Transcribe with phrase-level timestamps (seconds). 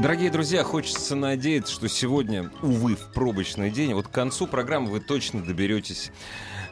[0.00, 5.00] Дорогие друзья, хочется надеяться, что сегодня, увы, в пробочный день, вот к концу программы вы
[5.00, 6.10] точно доберетесь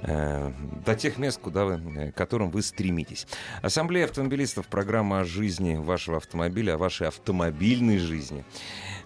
[0.02, 0.52] э,
[0.84, 3.26] до тех мест, куда вы, э, к которым вы стремитесь.
[3.62, 8.44] Ассамблея автомобилистов, программа о жизни вашего автомобиля, о вашей автомобильной жизни.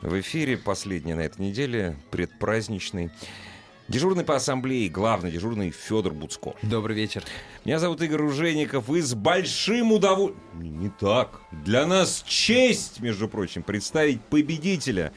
[0.00, 3.10] В эфире последняя на этой неделе, предпраздничный.
[3.86, 6.54] Дежурный по ассамблее, главный дежурный Федор Буцко.
[6.62, 7.22] Добрый вечер.
[7.66, 10.80] Меня зовут Игорь Ружеников, и с большим удовольствием...
[10.80, 11.42] Не так.
[11.52, 15.12] Для нас честь, между прочим, представить победителя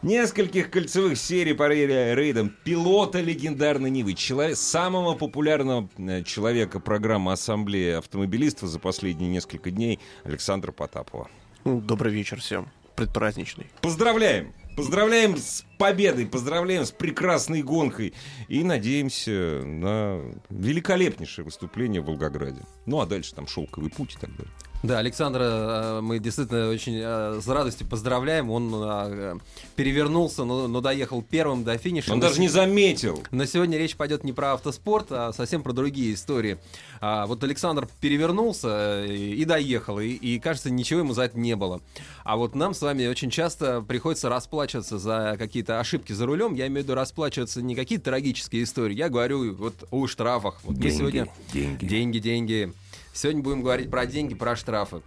[0.00, 7.92] нескольких кольцевых серий по рейдам, пилота легендарной Нивы, человек, самого популярного э, человека программы Ассамблеи
[7.92, 11.28] автомобилистов за последние несколько дней Александра Потапова.
[11.64, 12.70] Ну, Добрый вечер всем.
[12.94, 13.66] Предпраздничный.
[13.82, 14.54] Поздравляем!
[14.76, 18.12] Поздравляем с победой, поздравляем с прекрасной гонкой
[18.46, 22.60] и надеемся на великолепнейшее выступление в Волгограде.
[22.84, 24.52] Ну а дальше там шелковый путь и так далее.
[24.86, 28.50] Да, Александра э, мы действительно очень э, с радостью поздравляем.
[28.50, 29.34] Он э,
[29.74, 32.12] перевернулся, но, но доехал первым до финиша.
[32.12, 33.24] Он даже не заметил.
[33.32, 36.58] Но сегодня речь пойдет не про автоспорт, а совсем про другие истории.
[37.00, 41.56] А, вот Александр перевернулся и, и доехал, и, и кажется, ничего ему за это не
[41.56, 41.80] было.
[42.22, 46.54] А вот нам с вами очень часто приходится расплачиваться за какие-то ошибки за рулем.
[46.54, 48.94] Я имею в виду расплачиваться не какие-то трагические истории.
[48.94, 50.60] Я говорю вот о штрафах.
[50.62, 51.86] Вот Деньги, мы сегодня деньги.
[51.86, 52.72] деньги, деньги.
[53.16, 55.02] Сегодня будем говорить про деньги, про штрафы.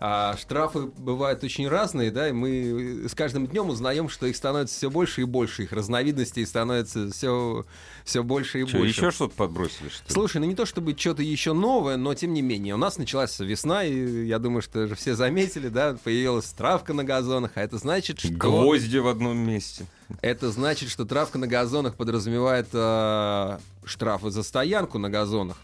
[0.00, 4.76] А штрафы бывают очень разные, да, и мы с каждым днем узнаем, что их становится
[4.76, 7.66] все больше и больше, их разновидностей становится все,
[8.04, 9.00] все больше и Что, больше.
[9.00, 10.12] еще что-то подбросили, что ли?
[10.12, 12.74] Слушай, ну не то чтобы что-то еще новое, но тем не менее.
[12.74, 17.02] У нас началась весна, и я думаю, что же все заметили, да, появилась травка на
[17.02, 18.28] газонах, а это значит, что...
[18.28, 19.84] Гвозди в одном месте.
[20.20, 25.56] Это значит, что травка на газонах подразумевает э, штрафы за стоянку на газонах.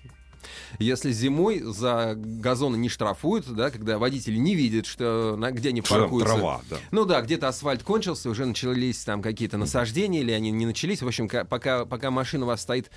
[0.79, 5.83] Если зимой за газоны не штрафуют, да, когда водители не видят, что на, где они
[5.83, 6.35] Что паркуются.
[6.35, 6.77] трава, да.
[6.91, 11.03] Ну да, где-то асфальт кончился, уже начались там какие-то насаждения, или они не начались.
[11.03, 12.91] В общем, ка- пока, пока машина у вас стоит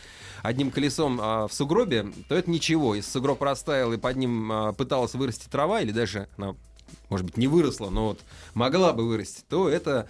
[0.43, 2.95] одним колесом а, в сугробе, то это ничего.
[2.95, 6.55] Если сугроб растаял и под ним а, пыталась вырасти трава, или даже она,
[7.09, 8.19] может быть, не выросла, но вот
[8.53, 10.07] могла бы вырасти, то это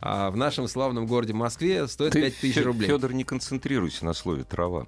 [0.00, 2.86] а, в нашем славном городе Москве стоит 5000 Фе- рублей.
[2.88, 4.86] Федор, не концентрируйся на слове трава.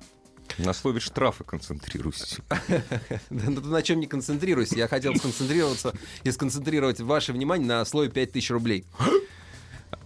[0.58, 2.42] На слове штрафы концентрируйся.
[3.30, 4.76] Ну, ты на чем не концентрируйся?
[4.76, 8.84] Я хотел сконцентрироваться и сконцентрировать ваше внимание на слове 5000 рублей.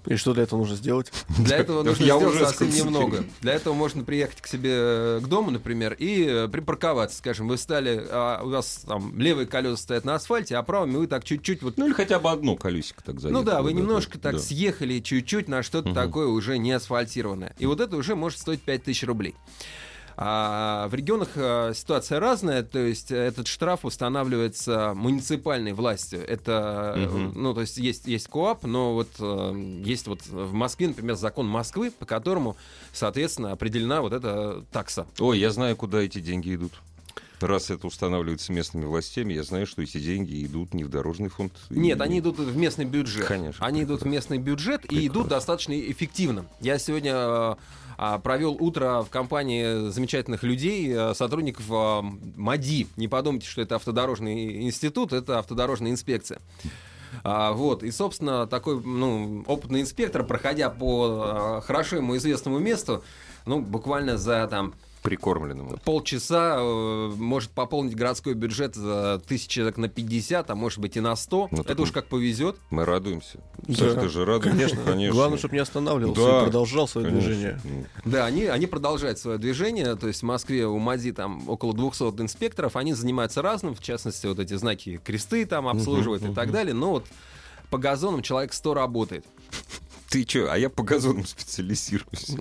[0.06, 1.12] И что для этого нужно сделать?
[1.38, 3.24] Для этого нужно Я сделать совсем немного.
[3.40, 7.18] Для этого можно приехать к себе э, к дому, например, и э, припарковаться.
[7.18, 11.06] Скажем, вы встали, а у вас там левые колеса стоят на асфальте, а правыми вы
[11.08, 13.40] так чуть-чуть вот Ну или хотя бы одно колесико так заехало.
[13.40, 14.38] ну да, вы немножко так да.
[14.38, 17.54] съехали чуть-чуть на что-то такое уже не асфальтированное.
[17.58, 19.34] И вот это уже может стоить 5000 рублей.
[20.18, 26.26] А в регионах а, ситуация разная, то есть этот штраф устанавливается муниципальной властью.
[26.26, 27.32] Это, Мгм.
[27.34, 31.46] ну, то есть есть, есть КОАП, но вот э, есть вот в Москве, например, закон
[31.46, 32.56] Москвы, по которому,
[32.94, 35.06] соответственно, определена вот эта такса.
[35.18, 36.72] Ой, я знаю, куда эти деньги идут.
[37.40, 41.52] Раз это устанавливается местными властями, я знаю, что эти деньги идут не в дорожный фонд.
[41.68, 43.26] Нет, и- они идут в местный бюджет.
[43.26, 46.46] Конечно, Они идут в местный бюджет и идут достаточно эффективно.
[46.62, 47.54] Я сегодня э,
[48.22, 52.02] провел утро в компании замечательных людей, э, сотрудников э,
[52.36, 52.88] МАДИ.
[52.96, 56.40] Не подумайте, что это автодорожный институт, это автодорожная инспекция.
[57.24, 63.02] А, вот, и, собственно, такой, ну, опытный инспектор, проходя по э, хорошо ему известному месту,
[63.46, 64.74] ну, буквально за там
[65.06, 65.78] Прикормленному.
[65.84, 71.00] полчаса э, может пополнить городской бюджет за тысячи человек на 50, а может быть и
[71.00, 71.48] на 100.
[71.50, 72.56] Ну, Это так уж как повезет.
[72.70, 73.38] Мы радуемся.
[73.68, 74.76] Да, ты же радуешься?
[74.84, 75.14] Конечно.
[75.14, 77.28] Главное, чтобы не останавливался Да, и продолжал свое Конечно.
[77.30, 77.60] движение.
[78.04, 79.94] Да, они, они продолжают свое движение.
[79.96, 82.76] То есть в Москве у МАДИ там около 200 инспекторов.
[82.76, 83.74] Они занимаются разным.
[83.74, 86.74] В частности, вот эти знаки кресты там обслуживают и так далее.
[86.74, 87.06] Но вот
[87.70, 89.24] по газонам человек 100 работает.
[90.08, 92.30] Ты что, а я по газонам специализируюсь.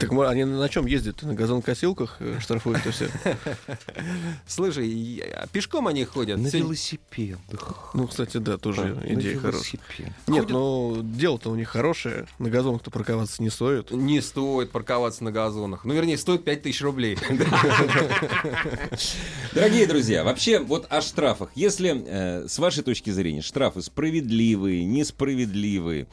[0.00, 1.22] Так они на чем ездят?
[1.22, 3.08] На газонокосилках э, штрафуют и все.
[4.46, 6.38] Слушай, а пешком они ходят.
[6.38, 7.90] На велосипедах.
[7.94, 9.80] Ну, кстати, да, тоже На идея хорошая.
[10.26, 12.26] Нет, но дело-то у них хорошее.
[12.38, 13.90] На газонах-то парковаться не стоит.
[13.90, 15.84] Не стоит парковаться на газонах.
[15.84, 17.18] Ну, вернее, стоит 5000 рублей.
[19.54, 21.50] Дорогие друзья, вообще вот о штрафах.
[21.54, 26.06] Если, э, с вашей точки зрения, штрафы справедливые, несправедливые,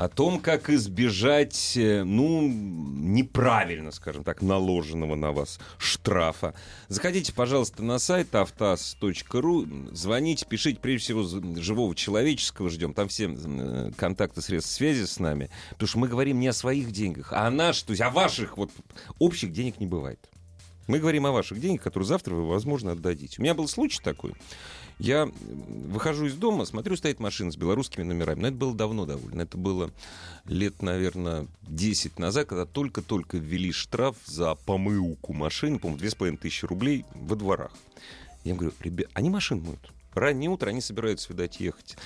[0.00, 6.54] о том, как избежать, э, ну, неправильно, скажем так, наложенного на вас штрафа.
[6.88, 11.22] Заходите, пожалуйста, на сайт автаз.ру, звоните, пишите, прежде всего,
[11.60, 12.94] живого человеческого ждем.
[12.94, 15.50] Там все э, контакты, средств связи с нами.
[15.72, 18.56] Потому что мы говорим не о своих деньгах, а о наших, то есть о ваших.
[18.56, 18.70] Вот
[19.18, 20.30] общих денег не бывает.
[20.86, 23.36] Мы говорим о ваших деньгах, которые завтра вы, возможно, отдадите.
[23.38, 24.32] У меня был случай такой.
[25.00, 25.30] Я
[25.88, 28.40] выхожу из дома, смотрю, стоит машина с белорусскими номерами.
[28.40, 29.40] Но это было давно довольно.
[29.40, 29.90] Это было
[30.44, 37.34] лет, наверное, 10 назад, когда только-только ввели штраф за помылку машин, по-моему, 2500 рублей во
[37.34, 37.72] дворах.
[38.44, 39.90] Я говорю, ребят, они машин моют.
[40.12, 41.96] Раннее утро, они собираются, видать, ехать.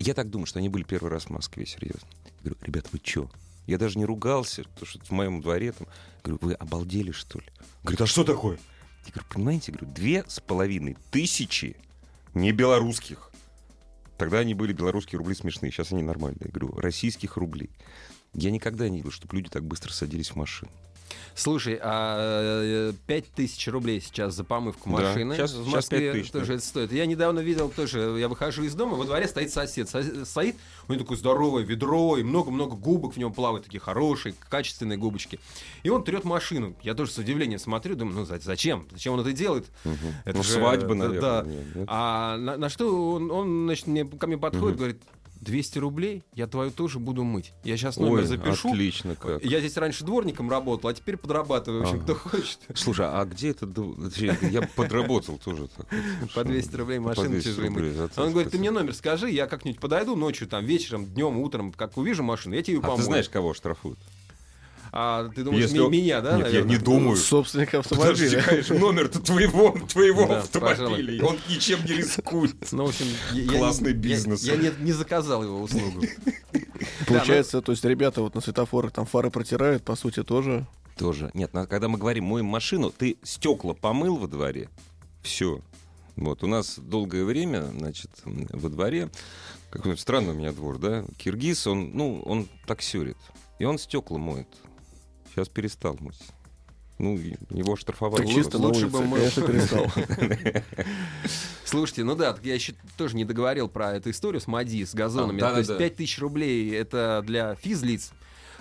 [0.00, 2.08] Я так думаю, что они были первый раз в Москве, серьезно.
[2.24, 3.30] Я говорю, ребят, вы чё?
[3.68, 5.86] Я даже не ругался, потому что в моем дворе там...
[6.24, 7.46] Говорю, вы обалдели, что ли?
[7.84, 8.58] Говорит, а что такое?
[9.06, 11.76] Я говорю, понимаете, говорю, две с половиной тысячи
[12.34, 13.30] не белорусских.
[14.18, 16.42] Тогда они были белорусские рубли смешные, сейчас они нормальные.
[16.44, 17.70] Я говорю, российских рублей.
[18.34, 20.70] Я никогда не видел, чтобы люди так быстро садились в машину.
[21.34, 26.46] Слушай, а 5 тысяч рублей сейчас за помывку Да, машины щас- в Москве 5000, тоже
[26.46, 26.54] да.
[26.54, 26.92] это стоит.
[26.92, 29.88] Я недавно видел тоже, я выхожу из дома, во дворе стоит сосед.
[29.88, 30.56] Сос- Стоит,
[30.88, 35.40] у него такое здоровое ведро, и много-много губок в нем плавают, такие хорошие, качественные губочки.
[35.82, 36.74] И он трет машину.
[36.82, 38.86] Я тоже с удивлением смотрю, думаю, ну за- зачем?
[38.90, 39.66] Зачем он это делает?
[40.24, 41.20] Это ну, же- свадьба, да, наверное.
[41.20, 41.42] да.
[41.46, 41.84] нет, нет?
[41.88, 45.02] А на, на что он, он, значит, мне, ко мне подходит, говорит,
[45.40, 47.52] 200 рублей, я твою тоже буду мыть.
[47.64, 48.68] Я сейчас номер Ой, запишу.
[48.70, 49.42] отлично как.
[49.44, 51.80] Я здесь раньше дворником работал, а теперь подрабатываю.
[51.80, 52.04] В общем, Ага.
[52.04, 52.58] кто хочет.
[52.74, 53.66] Слушай, а где это...
[54.50, 55.68] Я подработал тоже.
[55.68, 55.86] так.
[56.34, 58.18] По 200 рублей машину 200 чужие мыть.
[58.18, 61.96] Он говорит, ты мне номер скажи, я как-нибудь подойду ночью, там, вечером, днем, утром, как
[61.96, 62.98] увижу машину, я тебе ее А помою.
[62.98, 63.98] ты знаешь, кого штрафуют?
[64.92, 66.70] А ты думаешь, Если меня, да, Нет, я наверное?
[66.78, 67.16] не думаю.
[67.16, 68.42] Собственник Подожди, автомобиля.
[68.42, 71.14] конечно, номер-то твоего, твоего Да, автомобиля.
[71.14, 72.56] и Он ничем не рискует.
[72.72, 74.42] Ну, в общем, я, я Классный я- бизнес.
[74.42, 76.02] Я, не, не заказал его услугу.
[77.06, 80.66] Получается, то есть ребята вот на светофорах там фары протирают, по сути, тоже.
[80.96, 81.30] Тоже.
[81.34, 84.68] Нет, когда мы говорим моем машину, ты стекла помыл во дворе,
[85.22, 85.60] все.
[86.16, 89.08] Вот, у нас долгое время, значит, во дворе,
[89.70, 93.16] какой странный у меня двор, да, киргиз, он, ну, он таксерит,
[93.58, 94.48] и он стекла моет.
[95.34, 96.18] Сейчас перестал мыть.
[96.98, 97.16] Ну,
[97.50, 98.24] его штрафовали.
[98.24, 99.86] Так чисто лучше бы мы- конечно, перестал.
[101.64, 104.94] Слушайте, ну да, так я еще тоже не договорил про эту историю с МАДИ, с
[104.94, 105.40] газонами.
[105.40, 105.88] А, То есть да-да-да.
[105.88, 108.10] 5000 рублей это для физлиц.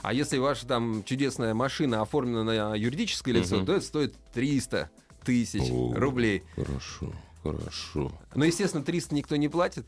[0.02, 4.90] А если ваша там чудесная машина оформлена на юридическое лицо, то это стоит 300
[5.26, 5.64] тысяч
[5.94, 6.44] рублей.
[6.56, 7.12] Хорошо,
[7.44, 8.12] хорошо.
[8.36, 9.86] Но, естественно, 300 никто не платит.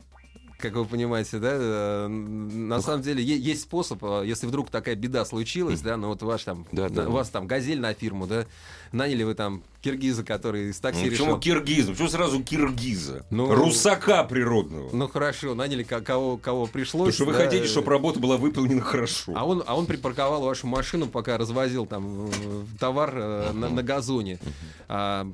[0.62, 5.24] Как вы понимаете, да, э, на самом деле есть способ, э, если вдруг такая беда
[5.24, 7.08] случилась, да, ну вот ваш там, Да, да.
[7.08, 8.46] у вас там газель на фирму, да,
[8.92, 11.24] наняли вы там киргиза, который из такси Ну, решил.
[11.26, 11.90] почему киргиза?
[11.90, 13.26] Почему сразу киргиза?
[13.30, 14.90] Ну, Русака природного.
[14.92, 17.12] Ну хорошо, наняли ко- кого, кого пришлось.
[17.12, 19.32] Потому что вы да, хотите, чтобы работа была выполнена хорошо.
[19.34, 22.30] А он, а он припарковал вашу машину, пока развозил там э,
[22.78, 24.38] товар э, на, на газоне.
[24.86, 25.26] А,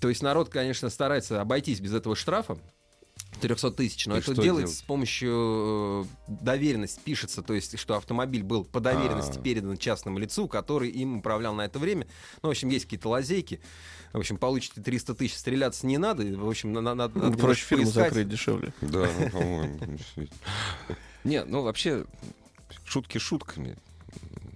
[0.00, 2.56] то есть народ, конечно, старается обойтись без этого штрафа.
[3.40, 4.78] 300 тысяч, но И это что делается делать?
[4.78, 9.42] с помощью э, доверенности, пишется, то есть, что автомобиль был по доверенности А.
[9.42, 12.06] передан частному лицу, который им управлял на это время.
[12.42, 13.60] Ну, в общем, есть какие-то лазейки.
[14.12, 16.22] В общем, получите 300 тысяч, стреляться не надо.
[16.24, 18.04] В общем, на- на- надо, надо Проще немножко фирму поискать.
[18.08, 18.72] закрыть дешевле.
[18.80, 19.78] Да, ну, по-моему.
[19.96, 20.38] действительно.
[21.24, 22.04] Не, ну вообще,
[22.84, 23.76] шутки шутками.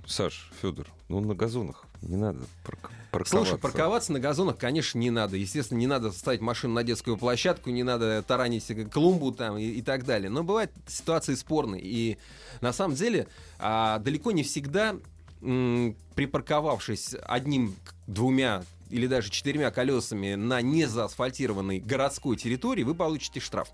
[0.07, 3.37] Саш, Федор, ну на газонах не надо парк- парковаться.
[3.37, 5.37] Слушай, парковаться на газонах, конечно, не надо.
[5.37, 9.83] Естественно, не надо ставить машину на детскую площадку, не надо таранить клумбу там и, и
[9.83, 10.31] так далее.
[10.31, 11.83] Но бывают ситуации спорные.
[11.83, 12.19] И
[12.61, 14.97] на самом деле а, далеко не всегда,
[15.43, 17.75] м, припарковавшись одним,
[18.07, 23.69] двумя или даже четырьмя колесами на незаасфальтированной городской территории, вы получите штраф.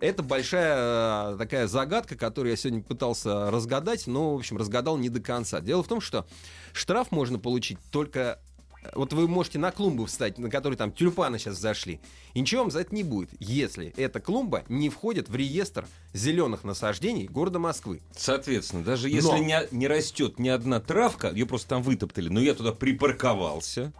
[0.00, 5.08] Это большая э, такая загадка, которую я сегодня пытался разгадать, но, в общем, разгадал не
[5.08, 5.60] до конца.
[5.60, 6.26] Дело в том, что
[6.72, 8.38] штраф можно получить только...
[8.84, 12.00] э, Вот вы можете на клумбу встать, на которой там тюльпаны сейчас зашли,
[12.34, 16.62] и ничего вам за это не будет, если эта клумба не входит в реестр зеленых
[16.64, 18.00] насаждений города Москвы.
[18.16, 22.40] Соответственно, даже если Но- не, не растет ни одна травка, ее просто там вытоптали, но
[22.40, 23.92] я туда припарковался,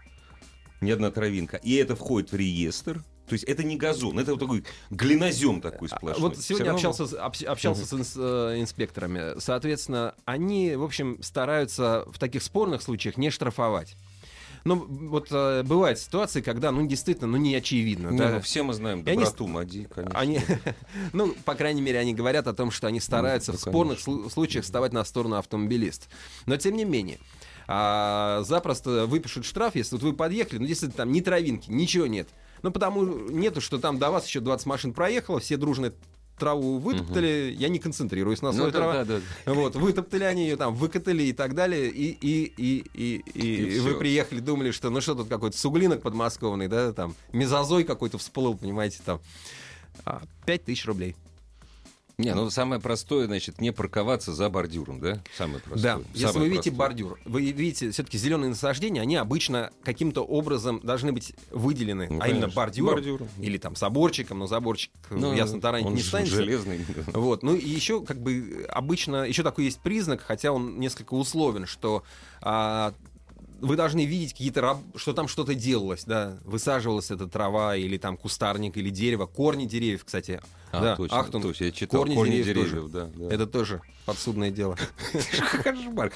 [0.81, 3.02] ни одна травинка, и это входит в реестр.
[3.28, 6.30] То есть это не газон, это вот такой глинозем такой А, сплошной.
[6.30, 9.38] Вот сегодня равно- общался, с- общ- общался с инс- э, инспекторами.
[9.38, 13.97] Соответственно, они, в общем, стараются в таких спорных случаях не штрафовать.
[14.64, 18.08] Ну, вот э, бывают ситуации, когда, ну, действительно, ну, не очевидно.
[18.08, 18.30] Не, да.
[18.35, 20.18] ну, все мы знаем И они доброту Мади, конечно.
[20.18, 20.40] Они,
[21.12, 23.99] ну, по крайней мере, они говорят о том, что они стараются Ну, в да, спорных
[24.00, 26.08] слу- случаях вставать на сторону автомобилист.
[26.47, 27.18] Но тем не менее,
[27.66, 32.28] а, запросто выпишут штраф, если вот вы подъехали, ну, действительно, там ни травинки, ничего нет.
[32.62, 35.92] Ну, потому нету, что там до вас еще 20 машин проехало, все дружно
[36.38, 39.52] траву вытоптали, я не концентрируюсь на Ну, слове да, да, да.
[39.52, 43.80] Вот, вытоптали они ее там, выкатали и так далее, и, и, и, и, и, И
[43.80, 48.56] вы приехали, думали, что ну что тут какой-то суглинок подмосковный, да, там, мезозой какой-то всплыл,
[48.56, 49.20] понимаете, там.
[50.04, 51.16] А, Пять тысяч рублей.
[52.20, 55.22] Не, ну самое простое, значит, не парковаться за бордюром, да?
[55.37, 55.82] Самое простое.
[55.98, 56.88] Да, если Самое вы видите простое.
[56.88, 62.26] бордюр, вы видите все-таки зеленые насаждения, они обычно каким-то образом должны быть выделены, Ну, а
[62.26, 63.28] именно конечно, бордюром, бордюром.
[63.38, 66.26] или там заборчиком, но заборчик Ну, ясно таранить не станет.
[66.26, 66.84] железный.
[67.06, 71.66] Вот, ну и еще как бы обычно еще такой есть признак, хотя он несколько условен,
[71.66, 72.02] что
[72.42, 72.94] а,
[73.60, 78.76] вы должны видеть какие-то что там что-то делалось, да, высаживалась эта трава или там кустарник
[78.76, 82.00] или дерево, корни деревьев, кстати, А, да, точно, Ахтунг, точно, я читал.
[82.00, 83.06] корни, Корни, деревьев, деревьев, тоже.
[83.16, 83.34] да, да.
[83.34, 84.76] Это тоже подсудное дело.
[85.64, 86.12] Кошмар.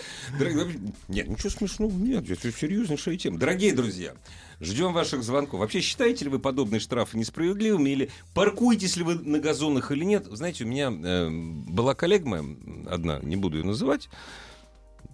[1.09, 3.39] Нет, ничего смешного нет, это серьезнейшая тема.
[3.39, 4.15] Дорогие друзья,
[4.61, 5.61] ждем ваших звонков.
[5.61, 10.27] Вообще, считаете ли вы подобные штрафы несправедливыми или паркуетесь ли вы на газонах или нет?
[10.31, 12.45] Знаете, у меня э, была коллега моя,
[12.89, 14.09] одна, не буду ее называть,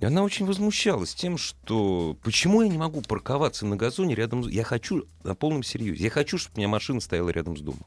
[0.01, 4.49] и она очень возмущалась тем, что почему я не могу парковаться на газоне рядом с...
[4.49, 6.05] Я хочу на полном серьезе.
[6.05, 7.87] Я хочу, чтобы у меня машина стояла рядом с домом.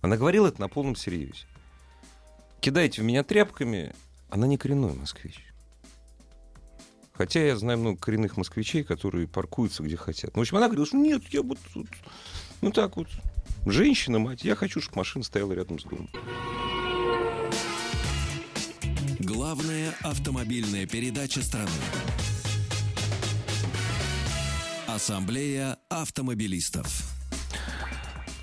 [0.00, 1.46] Она говорила это на полном серьезе.
[2.60, 3.94] Кидайте в меня тряпками,
[4.30, 5.44] она не коренной москвич.
[7.12, 10.34] Хотя я знаю много коренных москвичей, которые паркуются где хотят.
[10.34, 11.86] Ну, в общем, она говорила, что нет, я вот тут,
[12.60, 13.08] ну так вот,
[13.66, 16.08] женщина, мать, я хочу, чтобы машина стояла рядом с домом.
[20.04, 21.70] Автомобильная передача страны.
[24.86, 26.86] Ассамблея автомобилистов.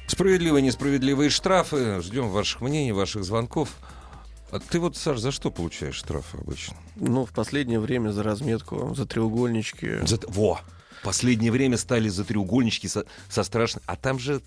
[0.08, 2.02] Справедливые, несправедливые штрафы.
[2.02, 3.70] Ждем ваших мнений, ваших звонков.
[4.52, 6.76] А ты вот, Саш, за что получаешь штрафы обычно?
[6.96, 10.06] Ну, в последнее время за разметку, за треугольнички.
[10.06, 10.20] За...
[10.28, 10.60] Во!
[11.04, 13.84] Последнее время стали за треугольнички со, со страшным...
[13.86, 14.42] А там же...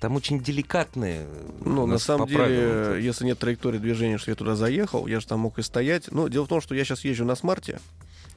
[0.00, 1.26] Там очень деликатные...
[1.60, 5.26] Ну, у на самом деле, если нет траектории движения, что я туда заехал, я же
[5.26, 6.10] там мог и стоять.
[6.12, 7.80] Но дело в том, что я сейчас езжу на смарте.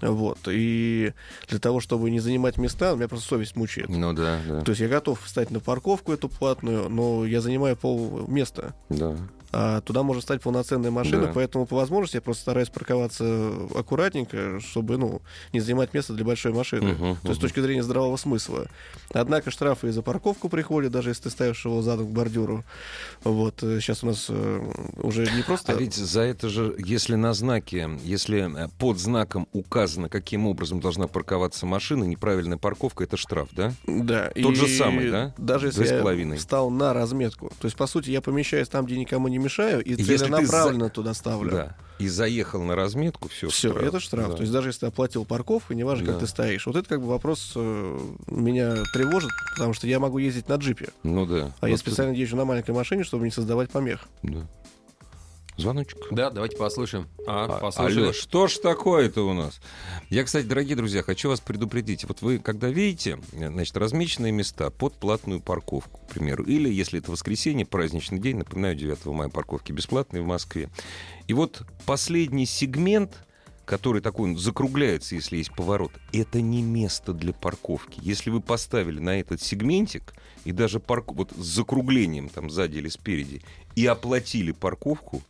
[0.02, 0.40] Вот.
[0.48, 1.14] И
[1.48, 3.90] для того, чтобы не занимать места, меня просто совесть мучает.
[3.90, 4.62] Ну да, да.
[4.62, 8.74] То есть я готов встать на парковку эту платную, но я занимаю пол места.
[8.90, 9.16] да.
[9.54, 11.32] А туда может стать полноценная машина, Да.
[11.34, 16.54] поэтому по возможности я просто стараюсь парковаться аккуратненько, чтобы ну, не занимать место для большой
[16.54, 16.94] машины.
[16.94, 18.68] Мгм, То есть с точки зрения здравого смысла.
[19.14, 22.64] Однако штрафы и за парковку приходят, даже если ты ставишь его задом к бордюру.
[23.24, 23.56] Вот.
[23.60, 25.74] Сейчас у нас э, уже не просто...
[25.74, 30.80] А ведь за это же, если на знаке, если э, под знаком указано, каким образом
[30.80, 33.74] должна парковаться машина, неправильная парковка, это штраф, да?
[33.86, 35.34] Да, Тот и же самый, да?
[35.38, 37.52] Даже если я встал на разметку.
[37.60, 40.86] То есть, по сути, я помещаюсь там, где никому не мешаю, и Если ты целенаправленно
[40.86, 41.52] за- туда ставлю.
[41.52, 41.76] Да.
[42.00, 43.48] И заехал на разметку, все.
[43.50, 44.30] Все, это штраф.
[44.30, 44.34] Да.
[44.36, 46.12] То есть даже если ты оплатил парковку, неважно, Да.
[46.14, 46.66] как ты стоишь.
[46.66, 50.90] Вот это как бы вопрос э, меня тревожит, потому что я могу ездить на джипе.
[51.04, 51.54] Ну да.
[51.60, 54.08] А я Вот специально езжу на маленькой машине, чтобы не создавать помех.
[54.24, 54.48] Да.
[55.62, 56.00] Звоночек.
[56.12, 57.08] Да, давайте послушаем.
[57.28, 58.02] А, А- послушали.
[58.02, 59.62] Алло, что ж такое-то у нас?
[60.10, 62.04] Я, кстати, дорогие друзья, хочу вас предупредить.
[62.06, 67.12] Вот вы, когда видите, значит, размеченные места под платную парковку, к примеру, или, если это
[67.12, 70.70] воскресенье, праздничный день, напоминаю, 9 мая парковки бесплатные в Москве.
[71.28, 73.24] И вот последний сегмент,
[73.66, 78.00] который такой он закругляется, если есть поворот, это не место для парковки.
[78.02, 80.14] Если вы поставили на этот сегментик
[80.44, 83.44] и даже парку, вот с закруглением там сзади или спереди,
[83.76, 85.22] и оплатили парковку,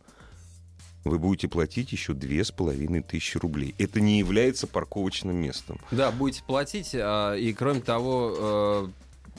[1.04, 3.74] вы будете платить еще две с половиной тысячи рублей.
[3.78, 5.78] Это не является парковочным местом.
[5.90, 8.88] Да, будете платить, а, и кроме того, э,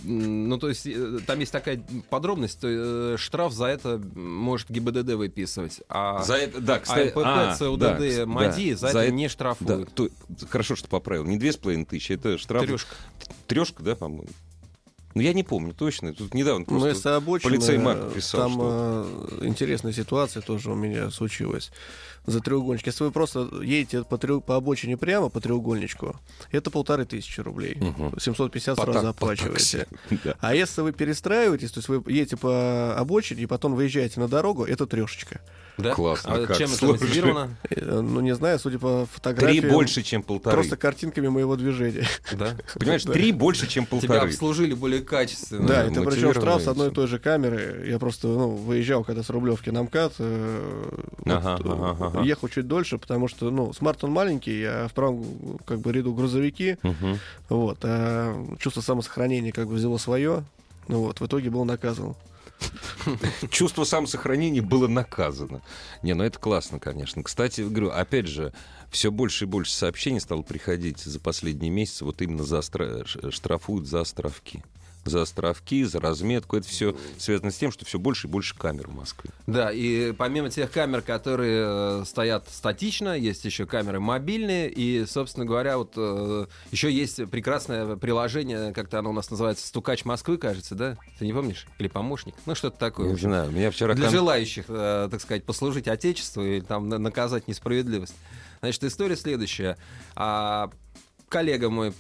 [0.04, 5.14] ну то есть э, там есть такая подробность, то, э, штраф за это может ГИБДД
[5.14, 8.88] выписывать, а, За это, да, а кстати, МПП, а, ЦУДД, да, кс- МАДИ да, за,
[8.88, 9.94] это это- не Да, штрафуют.
[9.94, 10.10] то-
[10.50, 11.26] хорошо, что поправил.
[11.26, 12.66] Не две с половиной тысячи, это штраф.
[12.66, 12.96] Трёшка.
[13.48, 14.28] Трешка, да, по-моему?
[15.16, 16.14] Ну, я не помню точно.
[16.14, 16.90] Тут недавно Ну, просто...
[16.90, 19.08] если обочина, полицей Марк писал, там что-
[19.42, 21.72] э, интересная ситуация тоже у меня случилась.
[22.26, 22.88] За треугольничек.
[22.88, 26.16] Если вы просто едете по, треу- по обочине прямо по треугольничку,
[26.52, 27.76] это полторы тысячи рублей.
[27.76, 28.18] Мгм.
[28.20, 29.88] 750 По сразу так- оплачиваете.
[30.24, 30.36] Да.
[30.40, 34.64] А если вы перестраиваетесь, то есть вы едете по обочине и потом выезжаете на дорогу,
[34.64, 35.42] это трешечка.
[35.78, 35.94] Да?
[35.94, 37.58] Классно, А как чем это мотивировано?
[37.70, 39.70] Э, Ну, не знаю, судя по Три фотографиям...
[39.74, 40.56] больше, чем полторы.
[40.56, 42.06] Просто картинками моего движения.
[42.32, 42.56] Да.
[42.76, 44.30] Понимаешь, три больше, чем Тебя полторы.
[44.30, 45.68] обслужили более качественно.
[45.68, 47.86] Да, это причем штраф с одной и той же камеры.
[47.88, 52.22] Я просто ну, выезжал когда с Рублевки на МКАД, э, Ага, вот, ага, э, ага.
[52.24, 55.26] ехал чуть дольше, потому что, ну, смарт он маленький, а в правом
[55.66, 57.20] как бы ряду грузовики, Мгм.
[57.50, 60.44] вот, а чувство самосохранения как бы взяло свое,
[60.88, 62.14] ну вот, в итоге был наказан.
[63.50, 65.62] Чувство самосохранения было наказано.
[66.02, 67.24] Не, ну это классно, конечно.
[67.24, 68.54] Кстати, говорю, опять же,
[68.90, 74.02] все больше и больше сообщений стало приходить за последние месяцы, вот именно за штрафуют за
[74.02, 74.64] островки.
[75.06, 76.58] За островки, за разметку.
[76.58, 79.32] Это все связано с тем, что все больше и больше камер в Москве.
[79.48, 85.46] Да, и помимо тех камер, которые э, стоят статично, есть еще камеры мобильные, и, собственно
[85.46, 90.76] говоря, вот э, еще есть прекрасное приложение, как-то оно у нас называется «Стукач Москвы», кажется,
[90.76, 90.98] да?
[91.20, 91.68] Ты не помнишь?
[91.80, 92.36] Или «Помощник»?
[92.46, 93.10] Ну, что-то такое.
[93.10, 93.94] Не знаю, меня вчера...
[93.94, 98.16] Для кон- желающих, э, так сказать, послужить Отечеству и там на- наказать несправедливость.
[98.62, 99.78] Значит, история следующая.
[100.16, 100.70] А,
[101.34, 101.92] коллега мой,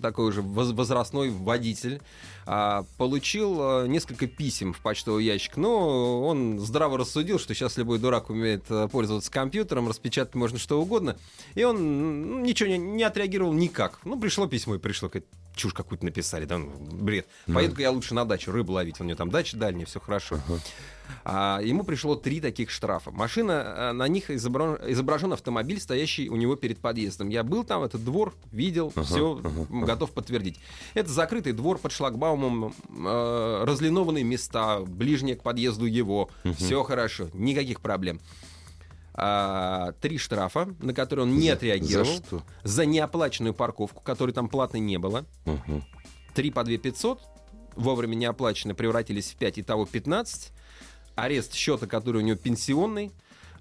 [0.00, 2.00] такой уже воз- возрастной водитель,
[2.46, 5.58] а, получил э, несколько писем в почтовый ящик.
[5.58, 10.80] Но он здраво рассудил, что сейчас любой дурак умеет э, пользоваться компьютером, распечатать можно что
[10.80, 11.18] угодно.
[11.54, 14.00] И он ничего не, не отреагировал никак.
[14.04, 15.10] Ну, пришло письмо и пришло.
[15.10, 17.26] Говорит, чушь какую-то написали, да, ну, бред.
[17.46, 19.00] Поеду-ка я лучше на дачу рыбу ловить.
[19.00, 20.40] У него там дача дальняя, все хорошо.
[21.24, 23.10] А, ему пришло три таких штрафа.
[23.10, 27.28] Машина, а, на них изображен, изображен автомобиль, стоящий у него перед подъездом.
[27.28, 29.40] Я был там, этот двор, видел, все,
[29.70, 30.60] готов подтвердить.
[30.94, 36.30] Это закрытый двор под шлагбаумом, э, разлинованные места, ближние к подъезду его.
[36.56, 38.20] Все хорошо, никаких проблем.
[39.22, 42.06] А, три штрафа, на которые он не За- отреагировал.
[42.06, 42.42] за что?
[42.64, 45.26] За неоплаченную парковку, которой там платной не было.
[45.44, 45.84] Мгм.
[46.34, 47.20] Три по 2 500,
[47.76, 50.52] вовремя не оплачены, превратились в 5, итого 15.
[51.16, 53.12] Арест счета, который у него пенсионный.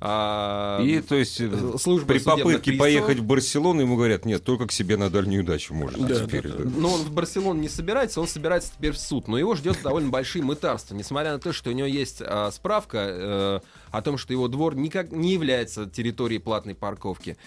[0.01, 2.79] А, И, то есть, э, служба при попытке приставов.
[2.79, 6.47] поехать в Барселону, ему говорят, нет, только к себе на дальнюю дачу можно Да, теперь.
[6.47, 6.69] да, да.
[6.77, 9.27] Но он в Барселону не собирается, он собирается теперь в суд.
[9.27, 12.97] Но его ждет довольно большие мытарства, несмотря на то, что у него есть а, справка
[12.97, 13.59] э,
[13.91, 17.37] о том, что его двор никак не является территорией платной парковки.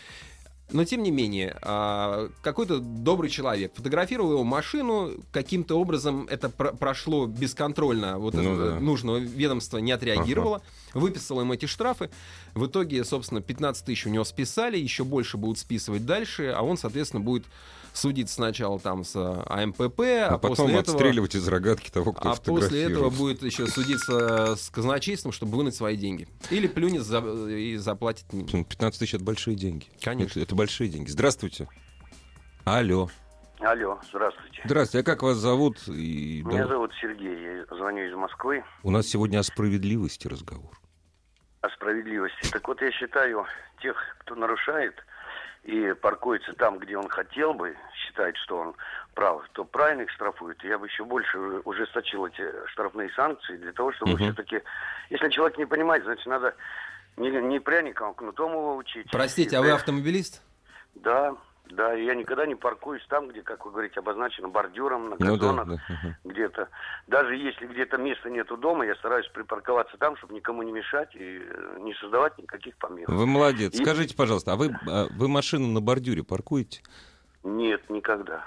[0.72, 6.72] Но тем не менее, а, какой-то добрый человек фотографировал его машину, каким-то образом это про-
[6.72, 8.80] прошло бесконтрольно, вот Ну да.
[8.80, 10.62] нужного ведомства не отреагировало,
[10.94, 12.10] выписал им эти штрафы.
[12.54, 16.76] В итоге, собственно, 15 тысяч у него списали, еще больше будут списывать дальше, а он,
[16.76, 17.44] соответственно, будет
[17.92, 20.96] судиться сначала там с а, АМПП, а, А потом после этого...
[20.96, 25.74] отстреливать из рогатки того, кто А после этого будет еще судиться с казначейством, чтобы вынуть
[25.74, 26.26] свои деньги.
[26.50, 27.18] Или плюнет за-
[27.48, 28.32] и заплатит.
[28.32, 29.86] не- 15 тысяч— это большие деньги.
[30.02, 30.40] Конечно.
[30.40, 31.10] Это, это большие деньги.
[31.10, 31.68] Здравствуйте.
[32.64, 33.08] Алло.
[33.60, 34.60] Алло, здравствуйте.
[34.64, 35.02] Здравствуйте.
[35.02, 35.78] А как вас зовут?
[35.86, 40.78] И, Меня да, зовут Сергей, я звоню из Москвы У нас сегодня о справедливости разговор.
[41.60, 42.50] о справедливости.
[42.50, 43.44] Так вот, я считаю,
[43.80, 44.94] тех, кто нарушает
[45.64, 48.74] и паркуется там, где он хотел бы, считает, что он
[49.14, 50.62] прав, то правильно их штрафуют.
[50.64, 54.24] Я бы еще больше ужесточил эти штрафные санкции для того, чтобы Мгм.
[54.24, 54.60] все-таки...
[55.10, 56.54] Если человек не понимает, значит, надо
[57.16, 59.08] не, не пряником, а кнутом его учить.
[59.12, 60.42] Простите, И а вы автомобилист?
[60.96, 61.36] Да,
[61.74, 65.18] да, и я никогда не паркуюсь там, где, как вы говорите, обозначено бордюром, на Ну
[65.18, 65.78] да, газонах, да,
[66.24, 66.68] где-то.
[67.06, 71.40] Даже если где-то места нету дома, я стараюсь припарковаться там, чтобы никому не мешать и
[71.42, 73.08] э, не создавать никаких помех.
[73.08, 73.74] Вы молодец.
[73.74, 76.82] И- Скажите, пожалуйста, а вы, а вы машину на бордюре паркуете?
[77.42, 78.44] Нет, никогда.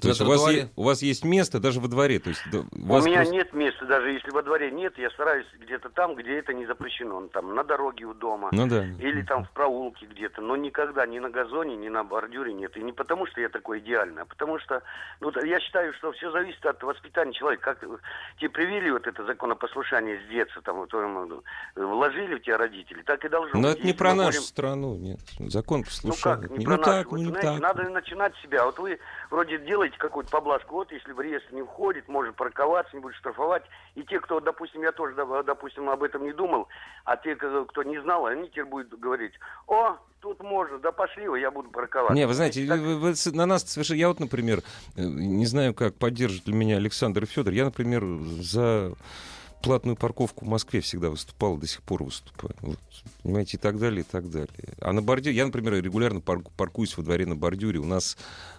[0.00, 2.18] То есть у вас, е- у вас есть место даже во дворе?
[2.18, 4.98] То есть, да, у У вас меня просто- нет места, даже если во дворе нет,
[4.98, 7.20] я стараюсь где-то там, где это не запрещено.
[7.20, 8.48] Ну, Там на дороге у дома.
[8.52, 8.84] Ну да.
[8.84, 12.76] Или там в проулке где-то, но никогда ни на газоне, ни на бордюре нет.
[12.76, 14.82] И не потому, что я такой идеальный, а потому что,
[15.20, 17.76] ну, я считаю, что все зависит от воспитания человека.
[17.76, 17.88] Как
[18.38, 21.40] тебе привили вот это законопослушание с детства, там, вот, э,
[21.76, 23.78] вложили в тебя родители, так и должно Но быть.
[23.78, 25.20] это не про нашу будем- страну, нет.
[25.38, 26.40] Закон Ну послушает.
[26.40, 27.04] как, не ну про так, нашу.
[27.04, 27.76] ну Вот, не знаете, так.
[27.76, 28.64] надо начинать с себя.
[28.66, 28.98] Вот вы
[29.30, 30.74] вроде делаете какую-то поблажку.
[30.74, 33.62] Вот если в реестр не входит, может парковаться, не будет штрафовать.
[33.94, 36.68] И те, кто, допустим, я тоже, допустим, об этом не думал,
[37.04, 39.32] а те, кто не знал, они теперь будут говорить,
[39.66, 42.14] о, тут можно, да пошли вы, я буду парковаться.
[42.14, 43.98] Не, вы знаете, Так- вы- вы на нас совершенно...
[43.98, 44.60] Я вот, например,
[44.96, 47.52] э, не знаю, как поддержит ли меня Александр и Федор.
[47.52, 48.02] Я, например,
[48.40, 48.92] за
[49.64, 52.54] платную парковку в Москве всегда выступал, до сих пор выступаю.
[52.60, 52.78] Вот,
[53.22, 54.48] понимаете, и так далее, и так далее.
[54.80, 55.34] А на бордюре...
[55.34, 57.78] Я, например, регулярно парку- паркуюсь во дворе на бордюре.
[57.78, 58.16] У нас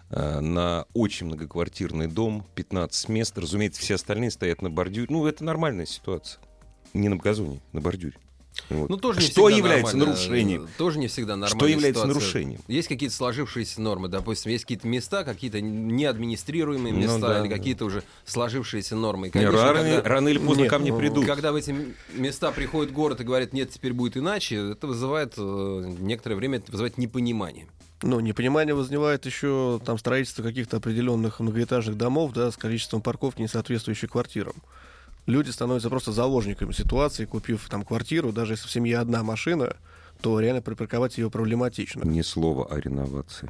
[0.09, 3.37] э, на очень многоквартирный дом 15 мест.
[3.37, 5.07] Разумеется, все остальные стоят на бордюре.
[5.09, 6.41] Ну, это нормальная ситуация.
[6.93, 8.17] Не на газоне, на бордюре.
[8.69, 8.89] Вот.
[8.89, 10.19] Ну, тоже не Что является нормально.
[10.19, 10.67] нарушением?
[10.77, 11.57] Тоже не всегда нормально.
[11.59, 12.61] Что является нарушением?
[12.67, 17.55] Есть какие-то сложившиеся нормы, допустим, есть какие-то места, какие-то неадминистрируемые Ну места, да, или да.
[17.57, 19.27] какие-то уже сложившиеся нормы.
[19.27, 21.25] И, Не, конечно, рано, когда- рано или поздно Нет, ко мне ну, придут.
[21.25, 21.75] Когда в эти
[22.13, 26.71] места приходит город и говорит, нет, теперь будет иначе, это вызывает э, некоторое время это
[26.71, 27.67] вызывает непонимание.
[28.01, 33.47] Ну, непонимание вызывает еще там строительство каких-то определенных многоэтажных домов, да, с количеством парковки, не
[33.47, 34.53] соответствующих квартирам.
[35.25, 39.75] Люди становятся просто заложниками ситуации, купив там квартиру, даже если в семье одна машина,
[40.21, 42.03] то реально припарковать ее проблематично.
[42.03, 43.49] Ни слова о реновации.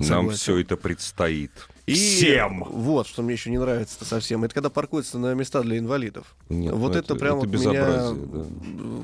[0.00, 0.38] Нам Согласен.
[0.38, 1.50] все это предстоит.
[1.84, 2.64] И Всем!
[2.64, 4.44] Вот, что мне еще не нравится совсем.
[4.44, 6.36] Это когда паркуются на места для инвалидов.
[6.48, 8.44] Нет, вот ну это, прям это вот безобразие, меня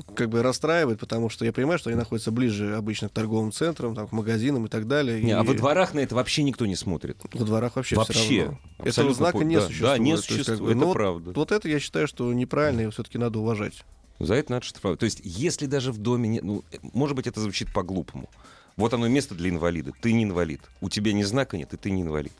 [0.07, 0.13] да.
[0.15, 3.93] как бы расстраивает, потому что я понимаю, что они находятся ближе обычно к торговым центрам,
[3.93, 5.21] там, к магазинам и так далее.
[5.21, 7.17] Не, и а во дворах на это вообще никто не смотрит.
[7.31, 8.13] во дворах вообще, Вообще.
[8.13, 8.59] все равно.
[8.83, 9.91] Этого знака пу- не да, существует.
[9.93, 11.31] да, не То есть, как существует, бы, это ну, вот- правда.
[11.35, 13.83] Вот это я считаю, что неправильно, и все-таки надо уважать.
[14.19, 14.99] За это надо штрафовать.
[14.99, 16.43] То есть, если даже в доме нет...
[16.43, 18.29] Ну, может быть, это звучит по-глупому.
[18.77, 19.91] Вот оно место для инвалида.
[20.01, 20.61] Ты не инвалид.
[20.81, 22.31] У тебя ни знака нет, и ты не инвалид.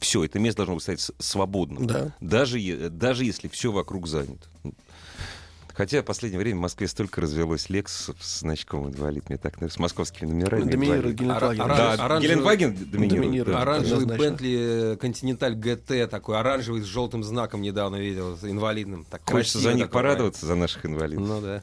[0.00, 1.86] Все, это место должно быть стоять с- свободным.
[1.86, 2.14] Да.
[2.20, 2.58] Даже,
[2.90, 4.46] даже если все вокруг занято.
[5.72, 9.28] Хотя в последнее время в Москве столько развелось Лексусов с значком инвалид.
[9.28, 9.76] Мне так нравится.
[9.76, 10.70] С московскими номерами.
[10.70, 11.16] Доминирует.
[11.16, 11.60] Гелендваген.
[11.62, 13.10] Ора- Да, оранжевый- Геленваген доминирует.
[13.22, 13.56] доминирует.
[13.56, 13.62] да.
[13.62, 14.06] Оранжевый.
[14.18, 19.04] Бентли Континенталь ГТ такой оранжевый с желтым знаком недавно видел, с инвалидным.
[19.10, 21.26] Так Хочется за них порадоваться, за наших инвалидов.
[21.26, 21.62] Ну да.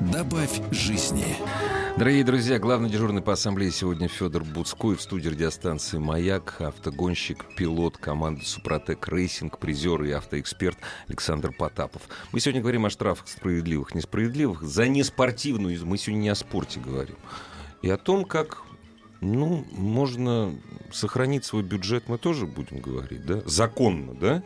[0.00, 1.36] Добавь жизни.
[1.96, 7.96] Дорогие друзья, главный дежурный по ассамблее сегодня Федор Буцкой в студии радиостанции «Маяк», автогонщик, пилот
[7.98, 10.78] команды «Супротек Рейсинг», призер и автоэксперт
[11.08, 12.02] Александр Потапов.
[12.32, 17.16] Мы сегодня говорим о штрафах справедливых, несправедливых, за неспортивную, мы сегодня не о спорте говорим,
[17.82, 18.62] и о том, как
[19.20, 20.54] ну, можно
[20.92, 23.42] сохранить свой бюджет, мы тоже будем говорить, да?
[23.46, 24.42] Законно, да?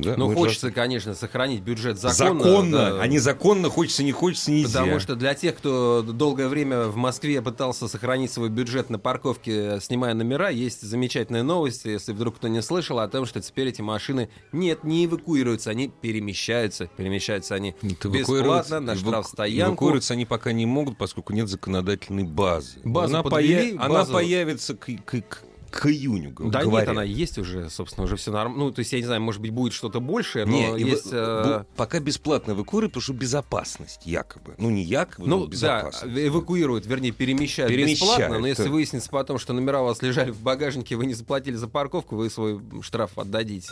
[0.00, 2.42] Да, Ну, мы же- хочется, конечно, сохранить бюджет законно.
[2.44, 3.02] законно, да.
[3.02, 4.80] а незаконно, хочется, не хочется, нельзя.
[4.80, 9.78] Потому что для тех, кто долгое время в Москве пытался сохранить свой бюджет на парковке,
[9.80, 13.82] снимая номера, есть замечательная новость, если вдруг кто не слышал, о том, что теперь эти
[13.82, 16.86] машины нет, не эвакуируются, они перемещаются.
[16.96, 19.70] Перемещаются они Нет, бесплатно на эваку- штрафстоянку.
[19.84, 22.78] Эвакуироваться они пока не могут, поскольку нет законодательной базы.
[22.84, 26.88] Базу она, подвели, она базу- появится к, к- к- к июню, Да говорят.
[26.88, 28.64] нет, она есть уже, собственно, уже все нормально.
[28.64, 31.06] Ну, то есть, я не знаю, может быть, будет что-то большее, но Не, есть...
[31.06, 34.54] вы- э, пока бесплатно эвакуируют, потому что безопасность, якобы.
[34.58, 36.14] Ну, не якобы, но Ну, да, безопасность.
[36.18, 38.70] эвакуируют, вернее, перемещают, Перемещают, бесплатно, но если да.
[38.70, 42.28] выяснится потом, что номера у вас лежали в багажнике, вы не заплатили за парковку, вы
[42.30, 43.68] свой штраф отдадите.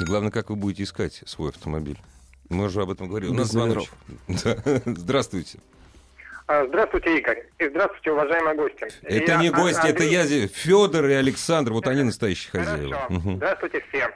[0.00, 1.98] И главное, как вы будете искать свой автомобиль.
[2.48, 3.30] Мы уже об этом говорили.
[3.30, 3.92] У Без нас звоночек.
[4.44, 4.56] Да.
[4.84, 5.58] Здравствуйте.
[6.52, 7.46] А, Здравствуйте, Игорь.
[7.60, 8.86] И здравствуйте, уважаемые гости.
[9.04, 10.42] Это Я, не гости, это Андрей.
[10.42, 11.72] я, Федор и Александр.
[11.72, 12.92] Вот они настоящие хозяева.
[12.94, 13.06] Хорошо.
[13.14, 13.36] Мгм.
[13.36, 14.10] Здравствуйте всем.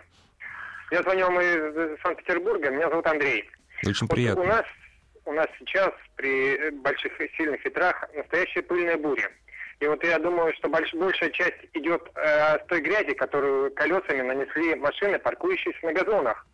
[0.90, 2.68] Я звоню вам из Санкт-Петербурга.
[2.68, 3.48] Меня зовут Андрей.
[3.86, 4.42] Очень Вот приятно.
[4.42, 4.64] У нас,
[5.24, 9.30] у нас сейчас при э, больших и сильных ветрах настоящая пыльная буря.
[9.80, 14.20] И вот я думаю, что больш- большая часть идет э, с той грязи, которую колесами
[14.20, 16.46] нанесли машины, паркующиеся на газонах.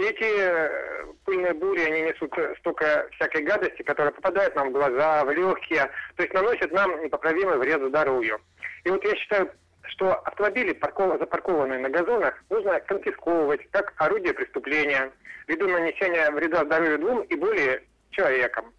[0.00, 5.30] Эти э, пыльные бури, они несут столько всякой гадости, которая попадает нам в глаза, в
[5.30, 8.40] легкие, то есть наносят нам непоправимый вред здоровью.
[8.84, 9.50] И вот я считаю,
[9.82, 15.12] что автомобили, парков- запаркованные на газонах, нужно конфисковывать как орудие преступления,
[15.46, 18.72] ввиду нанесения вреда здоровью двум и более человекам.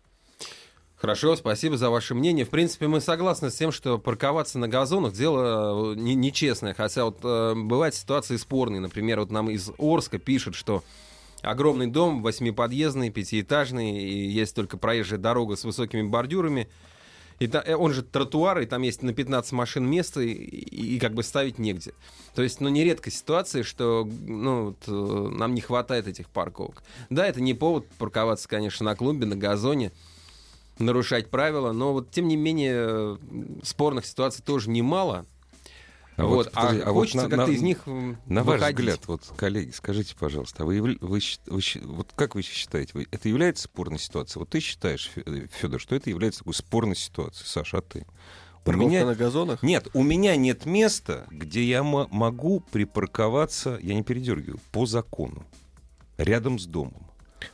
[0.95, 2.45] Хорошо, спасибо за ваше мнение.
[2.45, 6.73] В принципе, мы согласны с тем, что парковаться на газонах дело э, не- нечестное.
[6.73, 8.81] Хотя вот э, бывают ситуации спорные.
[8.81, 10.83] Например, вот нам из Орска пишут, что
[11.41, 16.67] огромный дом, восьмиподъездный, пятиэтажный, и есть только проезжая дорога с высокими бордюрами.
[17.39, 20.95] И та- э, он же тротуар, и там есть на 15 машин места, и, и-
[20.95, 21.93] и как бы ставить негде.
[22.35, 26.83] То есть, ну, нередко ситуация, что ну, вот, э, нам не хватает этих парковок.
[27.09, 29.91] Да, это не повод парковаться, конечно, на клумбе, на газоне,
[30.77, 33.17] нарушать правила, но вот, тем не менее, э,
[33.63, 35.25] спорных ситуаций тоже немало.
[36.17, 37.79] А вот, а, подожди, а вот хочется на- как-то на- из них
[38.25, 38.79] На ваш выходить.
[38.79, 43.07] взгляд, вот, коллеги, скажите, пожалуйста, а вы, вы вы щ- вот как вы считаете, вы-
[43.11, 44.39] это является спорной ситуацией?
[44.39, 45.09] Вот ты считаешь,
[45.53, 47.47] Федор, что это является такой спорной ситуацией?
[47.47, 48.05] Саша, а ты?
[48.65, 49.05] У меня...
[49.05, 49.63] на газонах?
[49.63, 55.43] Нет, у меня нет места, где я мо- могу припарковаться, я не передергиваю, по закону,
[56.17, 57.07] рядом с домом.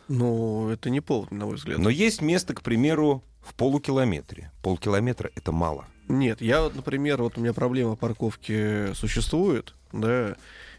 [0.09, 1.77] Ну, это не повод, на мой взгляд.
[1.79, 4.51] Но есть место, к примеру, в полукилометре.
[4.61, 5.85] Полкилометра— это мало.
[6.07, 10.35] Нет, я вот, например, вот у меня проблема парковки существует, да,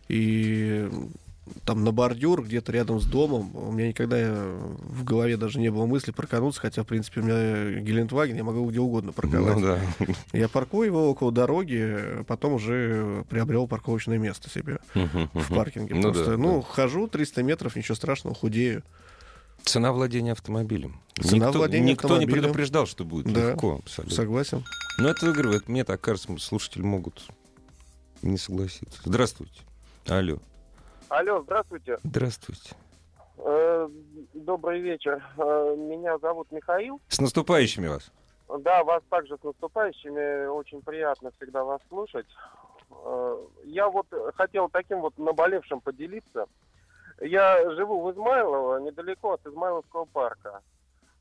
[0.09, 0.89] и
[1.65, 5.87] там на бордюр где-то рядом с домом у меня никогда в голове даже не было
[5.87, 9.57] мысли паркануться, хотя, в принципе, у меня Гелендваген, я могу где угодно парковать.
[9.57, 9.79] Ну да.
[10.33, 15.95] Я паркую его около дороги, потом уже приобрел парковочное место себе в паркинге.
[15.95, 16.63] Ну Просто, да, ну, да.
[16.63, 18.83] хожу 300 метров, ничего страшного, худею.
[19.65, 21.01] Цена владения автомобилем.
[21.21, 22.43] Цена никто, владения никто не автомобилем.
[22.43, 23.51] предупреждал, что будет Да.
[23.51, 24.15] легко абсолютно.
[24.17, 24.65] Согласен.
[24.99, 27.27] Ну, это, это мне так кажется, слушатели могут
[28.23, 29.01] не согласиться.
[29.05, 29.61] Здравствуйте.
[30.07, 30.39] Алло.
[31.09, 31.99] Алло, здравствуйте.
[32.05, 32.75] Здравствуйте.
[33.39, 33.89] Э,
[34.35, 35.23] Добрый вечер.
[35.37, 37.01] Э, Меня зовут Михаил.
[37.09, 38.11] С наступающими вас.
[38.61, 40.47] Да, вас также с наступающими.
[40.47, 42.27] Очень приятно всегда вас слушать.
[42.91, 46.47] Э, Я вот хотел таким вот наболевшим поделиться.
[47.21, 50.61] Я живу в Измайлово, недалеко от Измайловского парка.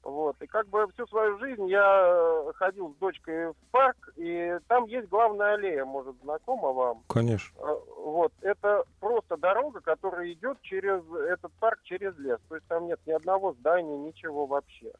[0.03, 0.41] Вот.
[0.41, 4.85] И как бы всю свою жизнь я э, ходил с дочкой в парк, и там
[4.85, 7.03] есть главная аллея, может, знакома вам.
[7.07, 7.59] Конечно.
[7.59, 12.39] Э, Вот, это просто дорога, которая идет через этот парк, через лес.
[12.47, 14.93] То есть там нет ни одного здания, ничего вообще.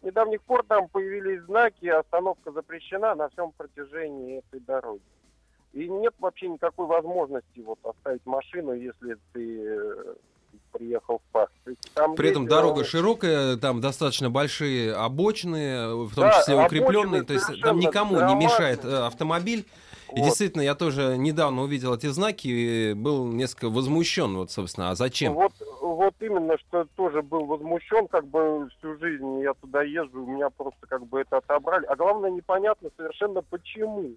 [0.00, 5.02] С недавних пор там появились знаки, остановка запрещена на всем протяжении этой дороги.
[5.72, 10.14] И нет вообще никакой возможности вот оставить машину, если ты э,
[10.72, 16.24] приехал в есть там При этом дорога э, широкая, там достаточно большие обочины, в том
[16.24, 19.66] Да, числе укрепленные, то есть там никому не мешает э, автомобиль.
[20.14, 20.26] И вот.
[20.26, 25.34] действительно, я тоже недавно увидел эти знаки и был несколько возмущен, вот, собственно, а зачем?
[25.34, 30.26] Вот, вот именно, что тоже был возмущен, как бы всю жизнь я туда езжу, у
[30.26, 31.84] меня просто как бы это отобрали.
[31.86, 34.12] А главное, непонятно совершенно почему.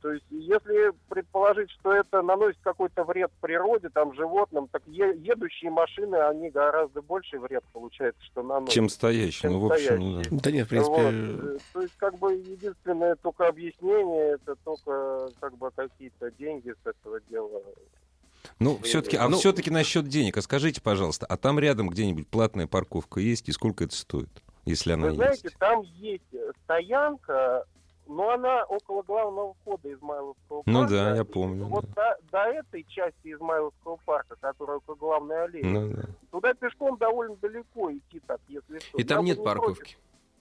[0.00, 5.70] То есть, если предположить, что это наносит какой-то вред природе, там, животным, так е- едущие
[5.70, 8.72] машины, они гораздо больше вред, получается, что наносят.
[8.74, 9.42] Чем стоящий.
[9.42, 10.28] Чем Ну, в общем, ну, да.
[10.30, 10.96] Да нет, в Вот.
[10.96, 16.72] принципе, Э, То есть, как бы, единственное только объяснение, это только, как бы, какие-то деньги
[16.82, 17.62] с этого дела.
[18.58, 20.38] Ну, все-таки, а ну- все-таки насчет денег.
[20.38, 24.30] А скажите, пожалуйста, а там рядом где-нибудь платная парковка есть и сколько это стоит,
[24.64, 25.58] если она Вы знаете, есть?
[25.58, 26.24] там есть
[26.64, 27.64] стоянка,
[28.10, 30.94] но она около главного входа Измайловского Ну парка.
[30.94, 35.90] да, я помню, Вот до, до этой части Измайловского парка, которая около главной аллеи, Ну,
[35.94, 36.02] да.
[36.30, 38.98] туда пешком довольно далеко идти так, если что.
[38.98, 39.60] И там Я нет не против.
[39.62, 39.96] парковки.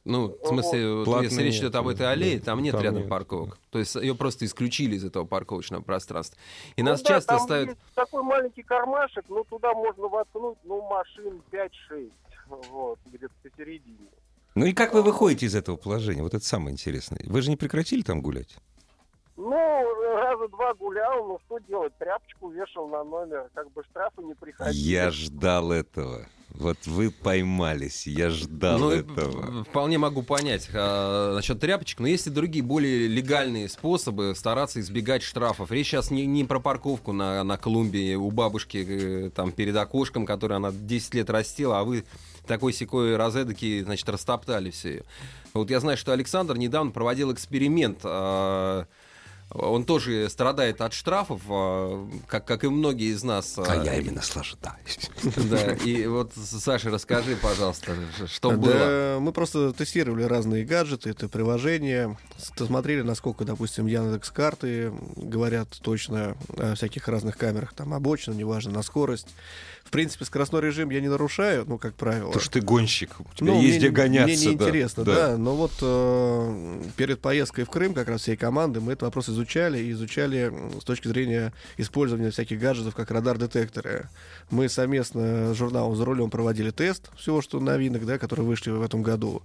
[0.05, 2.11] Ну, в смысле, вот если речь идет об этой да.
[2.11, 3.09] аллее, там нет Там рядом нет.
[3.09, 3.59] парковок.
[3.69, 6.39] То есть ее просто исключили из этого парковочного пространства.
[6.77, 7.67] И Ну нас да, часто там ставят...
[7.69, 12.11] есть такой маленький кармашек, ну туда можно воткнуть, ну, машин 5-6,
[12.71, 14.07] вот, где-то посередине.
[14.59, 16.21] Ну и как вы выходите из этого положения?
[16.21, 17.21] Вот это самое интересное.
[17.23, 18.57] Вы же не прекратили там гулять?
[19.41, 19.85] Ну,
[20.17, 24.77] раза два гулял, ну что делать, тряпочку вешал на номер, как бы штрафы не приходили.
[24.77, 26.25] Я ждал этого.
[26.49, 29.63] Вот вы поймались, я ждал Ну, этого.
[29.63, 35.23] вполне могу понять а, насчет тряпочек, но есть и другие более легальные способы стараться избегать
[35.23, 35.71] штрафов.
[35.71, 40.25] Речь сейчас не, не про парковку на, на клумбе у бабушки э, там перед окошком,
[40.25, 42.03] которую она 10 лет растила, а вы
[42.45, 45.03] такой секой розетки, значит, растоптали все ее.
[45.53, 47.99] Вот я знаю, что Александр недавно проводил эксперимент.
[48.03, 48.85] а,
[49.51, 53.57] он тоже страдает от штрафов, а, как, как и многие из нас.
[54.09, 55.09] а, наслаждаюсь.
[55.49, 57.95] Да, и вот, Саша, расскажи, пожалуйста,
[58.27, 59.17] что да, было.
[59.19, 66.75] мы просто тестировали разные гаджеты, это приложения, смотрели, насколько, допустим, Яндекс карты говорят точно о
[66.75, 69.27] всяких разных камерах, там обочина, неважно, на скорость.
[69.89, 72.27] В принципе, скоростной режим я не нарушаю, ну, как правило.
[72.27, 74.27] Потому что ты гонщик, у тебя Ну, есть мне, где гоняться.
[74.27, 74.63] Мне да.
[74.65, 75.35] неинтересно, да.
[75.35, 79.79] Но вот э, перед поездкой в Крым, как раз всей команды, мы этот вопрос изучали,
[79.79, 84.09] и изучали с точки зрения использования всяких гаджетов, как радар-детекторы.
[84.51, 88.83] Мы совместно с журналом «За рулем» проводили тест всего, что новинок, да, которые вышли в
[88.83, 89.41] этом году.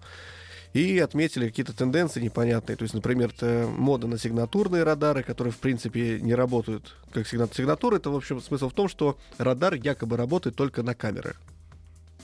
[0.74, 2.76] И отметили какие-то тенденции непонятные.
[2.76, 3.32] То есть, например,
[3.68, 7.96] мода на сигнатурные радары, которые, в принципе, не работают как сигна- сигнатура.
[7.96, 11.36] Это, в общем, смысл в том, что радар якобы работает только на камеры.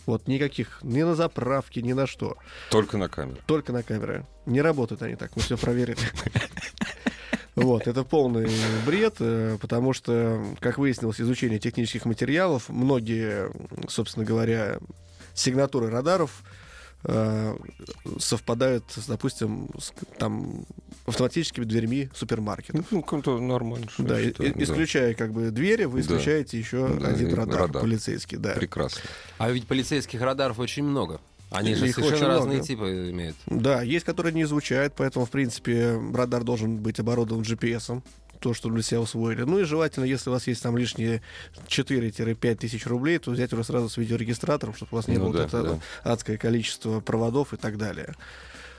[0.04, 2.36] Вот никаких, ни на заправке, ни на что.
[2.70, 3.38] Только на камеру.
[3.46, 4.26] Только на камеры.
[4.46, 5.98] Не работают они так, мы все проверили.
[7.56, 8.48] Вот, это полный
[8.86, 13.50] бред, э, потому что, как выяснилось, изучение технических материалов, многие,
[13.88, 14.78] собственно говоря,
[15.34, 16.42] сигнатуры радаров
[18.18, 20.64] совпадают, с, допустим, с, там,
[21.06, 22.84] автоматическими дверьми супермаркетов.
[22.90, 23.88] Ну, какой-то нормально.
[23.90, 26.04] что Да, и- это, и- исключая как бы двери, вы Да.
[26.06, 27.82] исключаете еще Да, один радар, радар.
[27.82, 28.50] полицейский, да.
[28.52, 29.00] Прекрасно.
[29.38, 31.20] А ведь полицейских радаров очень много.
[31.50, 32.66] Они же Их совершенно разные много.
[32.66, 33.36] типы имеют.
[33.46, 38.04] Да, есть, которые не изучают, поэтому, в принципе, радар должен быть оборудован GPS-ом,
[38.40, 39.42] то, что для себя усвоили.
[39.42, 41.22] Ну и желательно, если у вас есть там лишние
[41.68, 45.32] 4-5 тысяч рублей, то взять уже сразу с видеорегистратором, чтобы у вас не Ну было
[45.38, 45.78] да, это да.
[46.12, 48.14] адское количество проводов и так далее.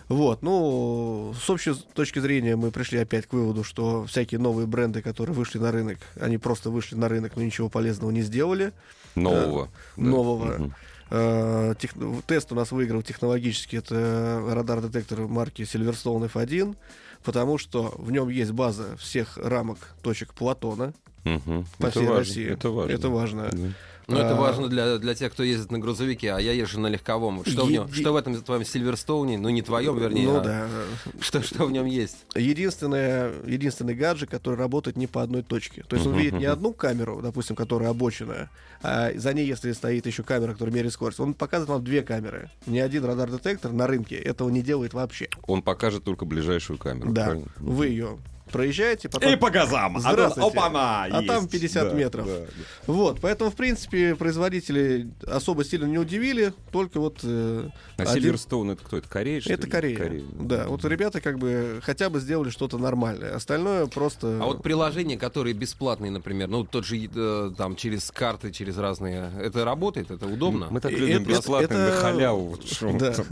[0.09, 5.01] Вот, ну, с общей точки зрения мы пришли опять к выводу, что всякие новые бренды,
[5.01, 8.73] которые вышли на рынок, они просто вышли на рынок, но ничего полезного не сделали.
[9.15, 9.69] Нового.
[9.95, 10.03] да.
[10.03, 10.45] нового.
[10.57, 10.75] Мгм.
[11.11, 11.93] Э, тех-
[12.25, 13.75] Тест у нас выиграл технологически.
[13.77, 16.75] Это радар-детектор марки Silverstone F1,
[17.23, 21.65] потому что в нем есть база всех рамок точек Платона Мгм.
[21.77, 22.47] по Это всей важно, России.
[22.49, 22.93] Это важно.
[22.93, 23.49] Это важно.
[23.51, 23.67] Да.
[24.11, 26.87] Ну, это А, важно для, для тех, кто ездит на грузовике, а я езжу на
[26.87, 27.43] легковом.
[27.45, 29.37] Что, в, нем, что в этом твоем Сильверстоуне?
[29.37, 30.25] Ну, не твоем, вернее.
[30.27, 30.67] Ну а да.
[31.19, 32.17] Что, что в нем есть?
[32.35, 35.83] Единственное, единственный гаджет, который работает не по одной точке.
[35.87, 38.49] То есть он видит не одну камеру, допустим, которая обочина,
[38.83, 42.49] а за ней, если стоит еще камера, которая меряет скорость, он показывает вам две камеры.
[42.65, 45.29] Ни один радар-детектор на рынке этого не делает вообще.
[45.47, 47.11] Он покажет только ближайшую камеру.
[47.11, 47.47] Да, правильно?
[47.59, 48.17] вы ее
[48.51, 49.37] проезжаете, потом...
[49.39, 49.99] по газам!
[49.99, 50.49] Здравствуйте.
[50.49, 51.05] опа-на!
[51.05, 51.51] А там есть.
[51.51, 52.25] 50 Да, метров.
[52.27, 52.45] да, да.
[52.87, 57.19] Вот, поэтому, в принципе, производители особо сильно не удивили, только вот...
[57.23, 58.97] э, А один- Сильверстоун это кто?
[58.97, 59.95] Это Корея, что Это ли?
[59.95, 60.23] Корея.
[60.39, 63.35] Да, вот ребята как бы хотя бы сделали что-то нормальное.
[63.35, 64.39] Остальное просто...
[64.41, 69.31] А вот приложения, которые бесплатные, например, ну, тот же, э, там, через карты, через разные,
[69.41, 70.67] это работает, это удобно?
[70.69, 72.41] Мы так И любим это- бесплатно это- на халяву.
[72.49, 72.61] вот
[72.99, 73.11] Да.
[73.13, 73.25] там.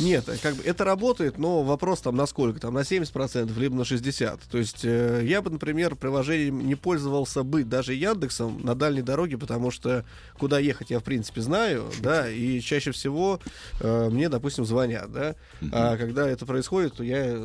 [0.00, 2.60] Нет, как бы это работает, но вопрос там на сколько?
[2.60, 4.38] Там на 70%, либо на 60%.
[4.50, 9.38] То есть э, я бы, например, приложением не пользовался бы даже Яндексом на дальней дороге,
[9.38, 10.04] потому что
[10.38, 13.40] куда ехать я, в принципе, знаю, да, и чаще всего
[13.80, 15.34] э, мне, допустим, звонят, да.
[15.72, 17.38] А когда это происходит, то я,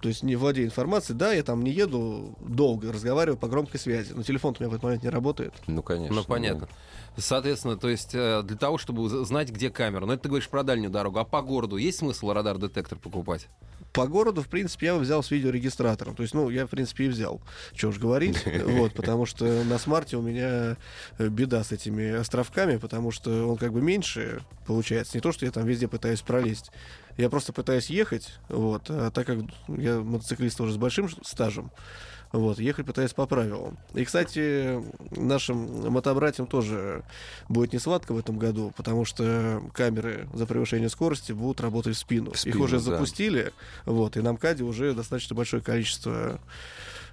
[0.00, 4.12] то есть не владею информацией, да, я там не еду долго, разговариваю по громкой связи,
[4.14, 5.54] но телефон у меня в этот момент не работает.
[5.66, 6.14] Ну, конечно.
[6.14, 6.68] Ну, понятно.
[7.16, 10.06] Соответственно, то есть э, для того, чтобы знать, где камера.
[10.06, 11.18] Но это ты говоришь про дальнюю дорогу.
[11.18, 13.48] А по городу есть смысл радар-детектор покупать?
[13.92, 16.14] По городу, в принципе, я бы взял с видеорегистратором.
[16.14, 17.40] То есть, ну, я, в принципе, и взял.
[17.74, 18.42] Чего уж говорить.
[18.70, 20.76] Вот, потому что на смарте у меня
[21.18, 25.16] э, беда с этими островками, потому что он как бы меньше получается.
[25.16, 26.70] Не то, что я там везде пытаюсь пролезть.
[27.20, 31.70] Я просто пытаюсь ехать, вот, а так как я мотоциклист уже с большим стажем,
[32.32, 33.76] вот, ехать пытаюсь по правилам.
[33.92, 37.02] И, кстати, нашим мотобратьям тоже
[37.50, 41.98] будет не сладко в этом году, потому что камеры за превышение скорости будут работать в
[41.98, 42.30] спину.
[42.30, 42.84] В Их спину, уже да.
[42.84, 43.52] запустили,
[43.84, 46.40] вот, и на МКАДе уже достаточно большое количество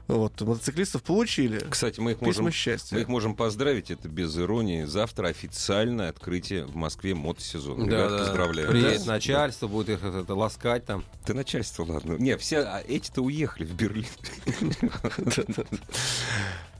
[0.07, 1.59] вот, мотоциклистов получили.
[1.69, 2.95] Кстати, мы их Письма можем счастья.
[2.95, 4.83] Мы их можем поздравить, это без иронии.
[4.85, 7.85] Завтра официальное открытие в Москве мотосезона.
[7.85, 8.69] Ребят, поздравляю.
[8.69, 9.13] Приедет Да.
[9.13, 11.03] начальство, будет их это, это, ласкать там.
[11.25, 12.13] Да начальство, ладно.
[12.13, 14.05] Не, все а эти-то уехали в Берлин.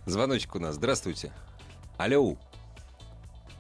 [0.06, 0.76] Звоночек у нас.
[0.76, 1.32] Здравствуйте.
[1.98, 2.38] Алло.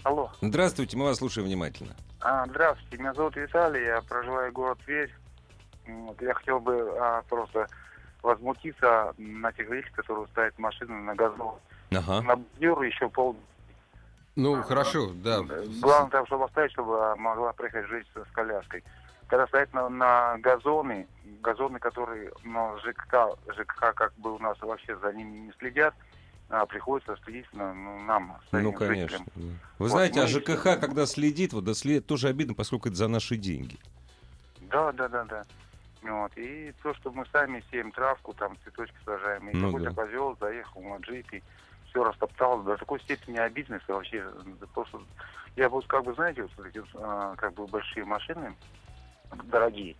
[0.03, 0.31] Алло.
[0.41, 1.93] Здравствуйте, мы вас слушаем внимательно.
[2.21, 5.13] А, здравствуйте, меня зовут Виталий, я проживаю город Тверь.
[5.85, 7.67] Вот, я хотел бы а, просто
[8.23, 11.55] возмутиться на тех вещах, которые ставят машины на газон.
[11.91, 12.21] Ага.
[12.21, 13.35] На бордюр еще пол...
[14.35, 15.41] Ну, хорошо, да.
[15.81, 18.83] Главное там, чтобы оставить, чтобы а, могла проехать женщина с коляской.
[19.27, 21.07] Когда стоят на, на газоны,
[21.41, 25.95] газоны, которые ну, ЖКХ, ЖКХ как бы у нас вообще за ними не следят,
[26.49, 29.19] а, приходится следить ну, нам, Ну, конечно.
[29.35, 29.41] да.
[29.41, 33.07] Вы Вот знаете, а ЖКХ, когда следит, вот да, следит тоже обидно, поскольку это за
[33.07, 33.77] наши деньги.
[34.61, 35.43] Да, да, да, да.
[36.07, 36.31] Вот.
[36.37, 40.03] И то, что мы сами сеем травку, там цветочки сажаем, и Ну какой-то да.
[40.03, 41.43] козел заехал на джипе,
[41.89, 44.25] все растоптал, до такой степени обидно, что вообще
[44.73, 44.99] просто
[45.55, 48.55] я вот как бы, знаете, вот эти а, как бы большие машины,
[49.45, 49.95] дорогие,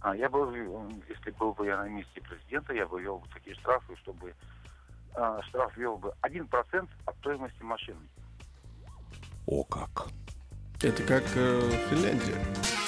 [0.00, 3.28] а, я бы, э, если был бы я на месте президента, я бы вел бы
[3.34, 4.34] такие штрафы, чтобы
[5.14, 8.00] а, штраф вел бы 1% от стоимости машины.
[9.46, 10.08] О как.
[10.80, 12.87] Это как э, Финляндия.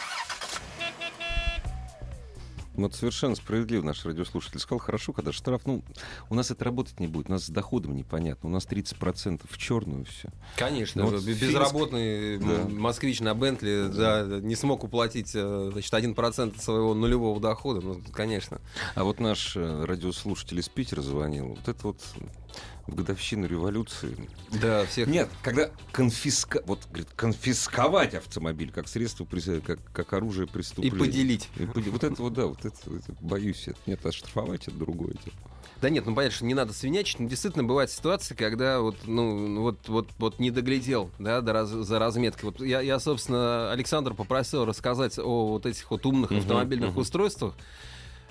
[2.81, 5.83] Вот совершенно справедливо наш радиослушатель сказал, хорошо, когда штраф, ну,
[6.29, 9.57] у нас это работать не будет, у нас с доходом непонятно, у нас 30% в
[9.57, 10.29] черную все.
[10.57, 12.67] Конечно, Ну, вот финск- безработный Да.
[12.69, 17.81] москвич на Бентли да, не смог уплатить э, значит, 1% своего нулевого дохода.
[17.81, 18.59] Ну, конечно.
[18.95, 21.97] А вот наш э, радиослушатель из Питера звонил, вот это вот
[22.91, 24.15] в годовщину революции.
[24.61, 25.07] Да, всех...
[25.07, 26.61] Нет, когда конфиска...
[26.65, 29.25] вот, говорит, конфисковать автомобиль как средство,
[29.65, 30.97] как, как оружие И преступления.
[30.99, 31.49] поделить.
[31.55, 33.67] И поде- Вот это вот, да, вот это, это боюсь.
[33.67, 35.35] Это, нет, оштрафовать это другое дело.
[35.81, 39.61] Да нет, ну понятно, что не надо свинячить, но действительно бывают ситуации, когда вот, ну,
[39.61, 42.51] вот, вот, вот не доглядел, да, до раз- за разметкой.
[42.51, 46.99] Вот я, я, собственно, Александр попросил рассказать о вот этих вот умных автомобильных мгм.
[46.99, 47.55] устройствах.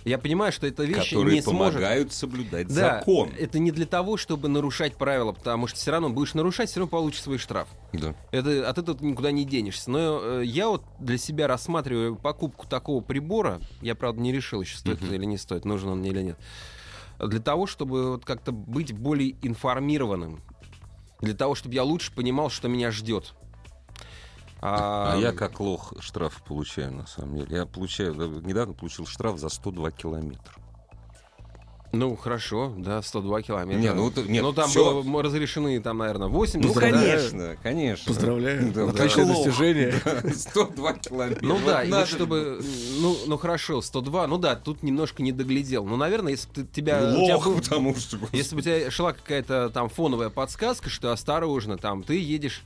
[0.04, 1.74] Я понимаю, что эта вещь Которые не сможет...
[1.74, 3.30] помогают соблюдать Да, закон.
[3.38, 6.90] это не для того, чтобы нарушать правила, потому что все равно будешь нарушать, все равно
[6.90, 7.68] получишь свой штраф.
[7.92, 8.14] Да.
[8.30, 9.90] Это, от этого никуда не денешься.
[9.90, 13.60] Но э, я вот для себя рассматриваю покупку такого прибора.
[13.82, 15.14] Я, правда, не решил еще, стоит Мгм.
[15.14, 16.38] или не стоит, нужен он мне или нет.
[17.18, 20.40] Для того, чтобы вот как-то быть более информированным.
[21.20, 23.34] Для того, чтобы я лучше понимал, что меня ждет.
[24.62, 27.56] А я как лох штраф получаю, на самом деле.
[27.56, 30.54] Я получаю, да, недавно получил штраф за 102 километра.
[31.92, 33.80] Ну, хорошо, да, 102 километра.
[33.80, 35.02] Не, ну, нет, Ну, там всё.
[35.02, 36.68] было разрешены, там, наверное, 80.
[36.68, 36.80] Ну, да?
[36.80, 38.06] конечно, конечно.
[38.06, 38.72] Поздравляю.
[38.72, 39.32] Да, Отличное да.
[39.34, 39.92] достижение.
[40.32, 41.44] 102 километра.
[41.44, 42.62] Ну Вот да, и надо вот чтобы,
[43.00, 45.84] ну, ну хорошо, 102, ну да, тут немножко не доглядел.
[45.84, 48.18] Ну, наверное, если бы ты- тебя, тебя Лох, был- потому что...
[48.30, 52.62] если бы у тебя шла какая-то там фоновая подсказка, что осторожно, там, ты едешь...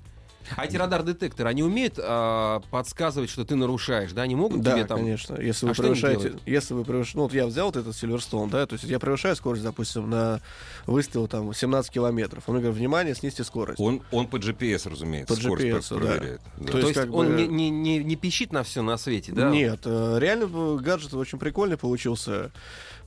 [0.57, 4.23] А эти радар-детекторы, они умеют а, подсказывать, что ты нарушаешь, да?
[4.23, 4.99] Они могут Да, тебе там...
[4.99, 5.41] конечно.
[5.41, 6.43] Если А вы что они превышаете, делают?
[6.47, 9.37] если вы превышаете, ну вот я взял вот этот Silverstone, да, то есть я превышаю
[9.37, 10.41] скорость, допустим, на
[10.87, 12.45] выстрел там 17 километров.
[12.47, 13.81] Он мне говорит, внимание, снизьте скорость.
[13.81, 15.97] Он, он по GPS, разумеется, По скорость GPS, да.
[16.11, 16.41] проверяет.
[16.59, 16.65] Да.
[16.67, 18.97] То То есть, есть, как он бы- не, не, не, не пищит на все на
[18.97, 19.51] свете, да?
[19.51, 22.51] Нет, э, реально э, гаджет очень прикольный получился,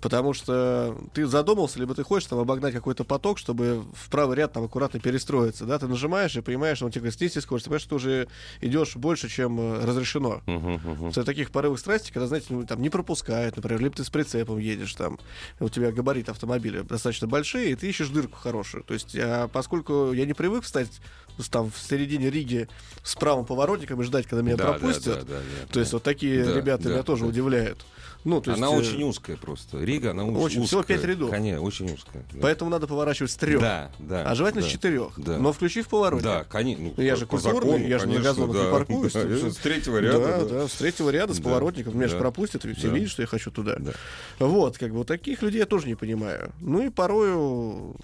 [0.02, 4.54] потому что ты задумался, либо ты хочешь там обогнать какой-то поток, чтобы в правый ряд
[4.54, 7.70] там аккуратно перестроиться, да, ты нажимаешь и понимаешь, что он тебе говорит, снизьте скорость, ты
[7.70, 8.28] понимаешь, что ты уже
[8.62, 10.42] идешь больше, чем э, разрешено.
[10.46, 11.12] Мгм, мгм.
[11.12, 14.58] В таких порывах страсти, когда, знаете, ну, там не пропускают, например, либо ты с прицепом
[14.60, 15.20] едешь, там,
[15.60, 18.84] у тебя габариты автомобиля достаточно большие, и ты ищешь дырку хорошую.
[18.84, 21.02] То есть, а поскольку я не привык встать
[21.50, 22.68] там в середине Риги
[23.04, 25.92] с правым поворотником и ждать, когда меня Да, да, пропустят, да, да, да, то есть
[25.92, 25.96] да.
[25.98, 27.30] вот такие Да, ребята да, меня тоже да.
[27.30, 27.86] удивляют.
[28.24, 29.82] Ну, то есть, Она э, очень узкая просто.
[29.82, 30.98] Рига, она очень, всего узкая.
[30.98, 31.30] пять рядов.
[31.30, 32.26] Конечно, очень узкая.
[32.34, 32.40] да.
[32.42, 33.62] Поэтому надо поворачивать с трех.
[33.62, 34.24] Да, да.
[34.30, 34.68] а желательно да.
[34.68, 35.14] с четырех.
[35.18, 35.38] да.
[35.38, 36.26] Но включив поворотник.
[36.26, 36.92] Да, конечно.
[36.98, 39.14] Ну, я же культурный, закону, я же на конечно, газонах да, не паркуюсь.
[39.14, 40.20] да, же- же с третьего ряда.
[40.20, 40.46] Да, да.
[40.46, 41.96] да, с третьего ряда, с Да, поворотником.
[41.96, 42.20] Меня же да.
[42.22, 42.96] пропустят, и все Да.
[42.96, 43.78] видят, что я хочу туда.
[43.80, 43.92] Да.
[44.40, 46.52] Вот, как бы вот таких людей я тоже не понимаю.
[46.60, 47.96] Ну и порою,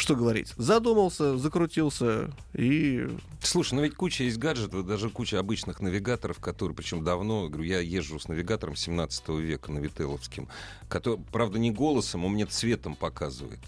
[0.00, 3.08] что говорить, задумался, закрутился и...
[3.42, 7.80] Слушай, ну ведь куча есть гаджетов, даже куча обычных навигаторов, которые, причем давно, говорю, я
[7.80, 10.48] езжу с навигатором 17 века на Вителовским,
[10.88, 13.60] который, правда, не голосом, он мне цветом показывает,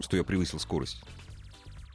[0.00, 1.02] что я превысил скорость.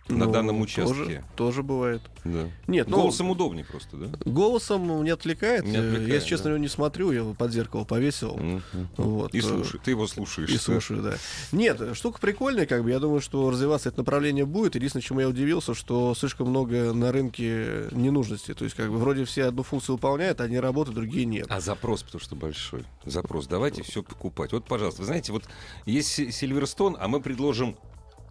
[0.09, 1.23] На ну, данном Тоже, участке.
[1.35, 2.01] тоже бывает.
[2.23, 2.49] Да.
[2.65, 4.07] Нет, ну, Голосом удобнее просто, да?
[4.25, 5.65] голосом не отвлекает.
[5.65, 6.49] Не отвлекает, я, если честно, да.
[6.51, 8.35] его не смотрю, я его под зеркало повесил.
[8.35, 8.61] Мгм.
[8.97, 10.49] Вот, И э, слушай, ты его слушаешь.
[10.49, 10.59] И да?
[10.59, 11.13] слушаю, да.
[11.51, 12.89] Нет, штука прикольная, как бы.
[12.89, 14.75] Я думаю, что развиваться это направление будет.
[14.75, 18.55] Единственное, чему я удивился, что слишком много на рынке ненужности.
[18.55, 21.45] То есть, как бы, вроде все одну функцию выполняют, одни работают, другие нет.
[21.49, 22.83] А запрос, потому что большой.
[23.05, 23.45] Запрос.
[23.45, 24.53] Давайте все покупать.
[24.53, 25.43] Вот, пожалуйста, вы знаете, вот
[25.85, 27.77] есть Си- Сильверстон, а мы предложим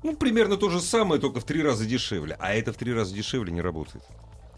[0.03, 2.37] ну, примерно то же самое, только в три раза дешевле.
[2.39, 4.05] А это в три раза дешевле не работает.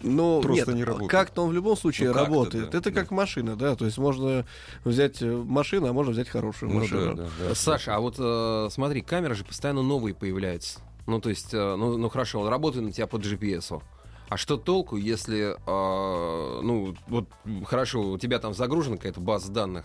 [0.02, 1.10] Ну, Просто нет, не работает.
[1.10, 2.70] как-то он в любом случае Ну, работает.
[2.70, 3.00] да, это да.
[3.00, 3.76] как машина, да.
[3.76, 4.46] То есть можно
[4.84, 7.14] взять э, машину, а можно взять хорошую Ну, машину.
[7.16, 7.54] да, да, да.
[7.54, 10.80] Саша, а вот э, смотри, камеры же постоянно новые появляются.
[11.06, 13.82] Ну, то есть, э, ну, ну хорошо, он работает на тебя по GPS.
[14.30, 17.26] А что толку, если, э, ну, вот
[17.66, 19.84] хорошо, у тебя там загружена какая-то база данных,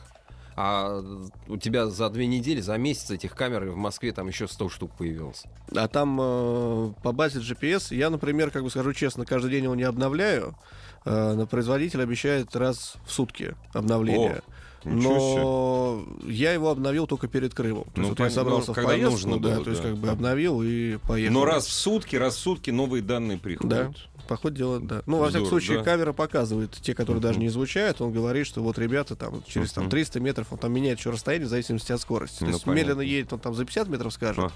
[0.56, 1.04] а
[1.48, 4.92] у тебя за две недели, за месяц этих камер в Москве там еще 100 штук
[4.98, 5.44] появилось.
[5.76, 9.76] А там э, по базе GPS, я, например, как бы скажу честно, каждый день его
[9.76, 10.56] не обновляю.
[11.04, 14.42] Э, но производитель обещает раз в сутки обновление.
[14.86, 17.84] Ничего Но я его обновил только перед Крымом.
[17.86, 19.90] То Ну, есть вот я собрался в когда поездку, нужно да, было, то есть да.
[19.90, 21.34] как бы обновил и поехал.
[21.34, 23.96] Но раз в сутки, раз в сутки новые данные Да, приходят.
[24.28, 25.02] по ходу дела, да.
[25.06, 25.84] Ну, во всяком Здорово, случае, да.
[25.84, 28.00] камера показывает те, которые даже не излучают.
[28.02, 29.92] Он говорит, что вот ребята там через там, Мгм.
[29.92, 32.40] 300 метров, он там меняет еще расстояние в зависимости от скорости.
[32.40, 32.80] То Ну, есть понятно.
[32.90, 34.52] медленно едет, он там за 50 метров скажет.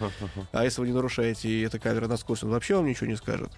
[0.52, 3.16] А если вы не нарушаете, и эта камера на скорость, он вообще вам ничего не
[3.16, 3.50] скажет.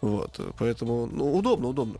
[0.00, 1.98] Вот, поэтому, ну, удобно, удобно.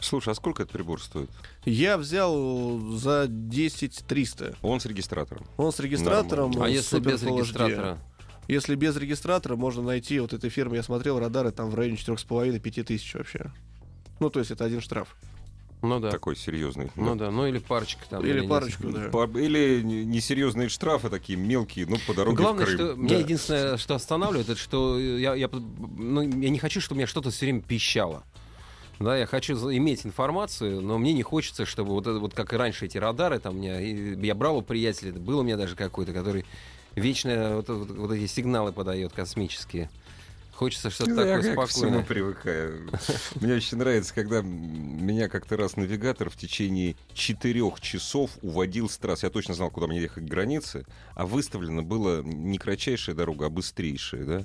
[0.00, 1.30] Слушай, а сколько этот прибор стоит?
[1.64, 4.56] Я взял за 10 300.
[4.62, 5.46] Он с регистратором.
[5.56, 6.50] Он с регистратором.
[6.50, 6.64] Нормально.
[6.64, 7.98] А он если без регистратора?
[8.46, 12.82] Если без регистратора, можно найти вот этой фирмы, я смотрел, радары там в районе 4,5-5
[12.84, 13.50] тысяч вообще.
[14.20, 15.16] Ну, то есть это один штраф.
[15.80, 16.10] Ну да.
[16.10, 16.90] Такой серьезный.
[16.96, 18.24] Ну да, ну или парочка там.
[18.24, 18.48] Или нет.
[18.48, 19.08] парочку, да.
[19.10, 22.78] По- Или не- несерьезные штрафы такие мелкие, ну, по дороге Главное, в Крым.
[22.78, 27.06] что меня единственное, что останавливает, это что я, я, ну, я не хочу, чтобы меня
[27.06, 28.24] что-то все время пищало.
[29.00, 32.56] Да, я хочу иметь информацию, но мне не хочется, чтобы вот это вот как и
[32.56, 36.12] раньше эти радары, там у меня, я брал у приятеля, был у меня даже какой-то,
[36.12, 36.44] который
[36.94, 39.90] вечно вот, вот- вот эти сигналы подает космические.
[40.52, 42.04] Хочется что-то Ну, такое я к всему спокойное.
[42.04, 42.90] привыкаю.
[43.40, 49.26] Мне очень нравится, когда меня как-то раз навигатор в течение четырех часов уводил с трассы.
[49.26, 50.86] Я точно знал, куда мне ехать к границе,
[51.16, 54.44] а выставлена была не кратчайшая дорога, а быстрейшая, да.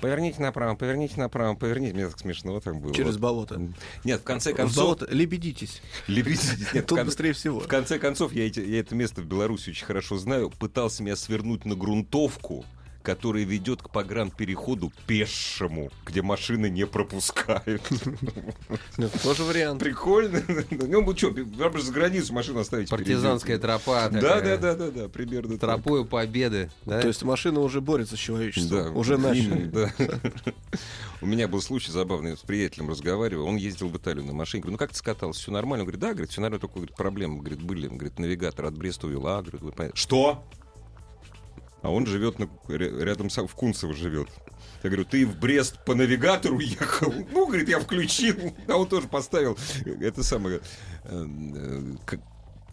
[0.00, 1.94] Поверните направо, поверните направо, поверните.
[1.94, 2.94] Мне так смешно там было.
[2.94, 3.60] Через болото.
[4.04, 4.76] Нет, в конце В концов...
[4.76, 5.80] болото лебедитесь.
[6.08, 6.66] Лебедите.
[6.74, 7.60] Нет, в Тут кон- быстрее всего.
[7.60, 11.16] В конце концов, я, эти- я это место в Беларуси очень хорошо знаю, пытался меня
[11.16, 12.64] свернуть на грунтовку,
[13.02, 17.82] которая ведет к погранпереходу пешему, где машины не пропускают.
[18.96, 19.80] Ну, тоже вариант.
[19.80, 20.42] Прикольно.
[20.70, 24.08] Ну, вы что, за границу машину оставить Партизанская тропа.
[24.10, 25.58] Да, да, да, да, да, примерно.
[25.58, 26.70] Тропою победы.
[26.84, 28.96] То есть машина уже борется с человечеством.
[28.96, 29.70] Уже начали.
[31.20, 34.62] У меня был случай забавный, я с приятелем разговаривал, он ездил в Италию на машине,
[34.62, 35.82] говорю, ну как ты скатался, все нормально?
[35.82, 39.06] Он говорит, да, говорит, все нормально, только говорит, проблемы, говорит, были, говорит, навигатор от Бреста
[39.06, 39.72] увел, а, говорит, вы.
[39.94, 40.44] Что?
[41.82, 44.28] А он живет на, ря- рядом с, в Кунцево живет.
[44.82, 47.12] Я говорю, ты в Брест по навигатору ехал?
[47.32, 48.36] Ну, говорит, я включил.
[48.68, 50.60] А он тоже поставил это самое...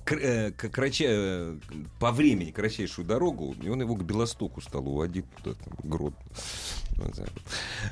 [0.06, 1.60] э, э, э, крача-
[2.00, 7.44] по времени кратчайшую дорогу, и он его к Белостоку стал уводить туда, там, так вот.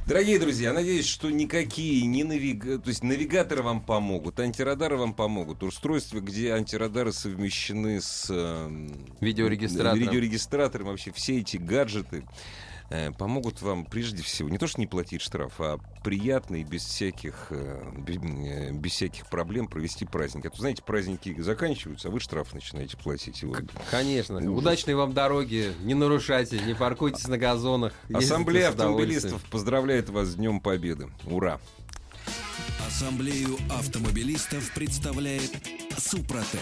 [0.05, 2.78] Дорогие друзья, надеюсь, что никакие не навига...
[2.78, 5.64] то есть навигаторы вам помогут, антирадары вам помогут.
[5.64, 8.89] Устройства, где антирадары совмещены с э,
[9.22, 9.99] Видеорегистратором.
[9.99, 12.24] видеорегистратором, вообще все эти гаджеты
[13.17, 17.47] помогут вам прежде всего не то что не платить штраф, а приятно и без всяких
[17.49, 20.45] э, э, без всяких проблем провести праздник.
[20.45, 23.43] А то знаете, праздники заканчиваются, а вы штраф начинаете платить.
[23.43, 24.38] Вот Конечно.
[24.38, 24.59] Ужас.
[24.59, 25.73] Удачной вам дороги.
[25.83, 27.93] Не нарушайте, не паркуйтесь на газонах.
[28.13, 31.09] Ассамблея автомобилистов поздравляет вас с Днем Победы.
[31.25, 31.59] Ура!
[32.88, 35.51] Ассамблею автомобилистов представляет
[35.97, 36.61] Супротек.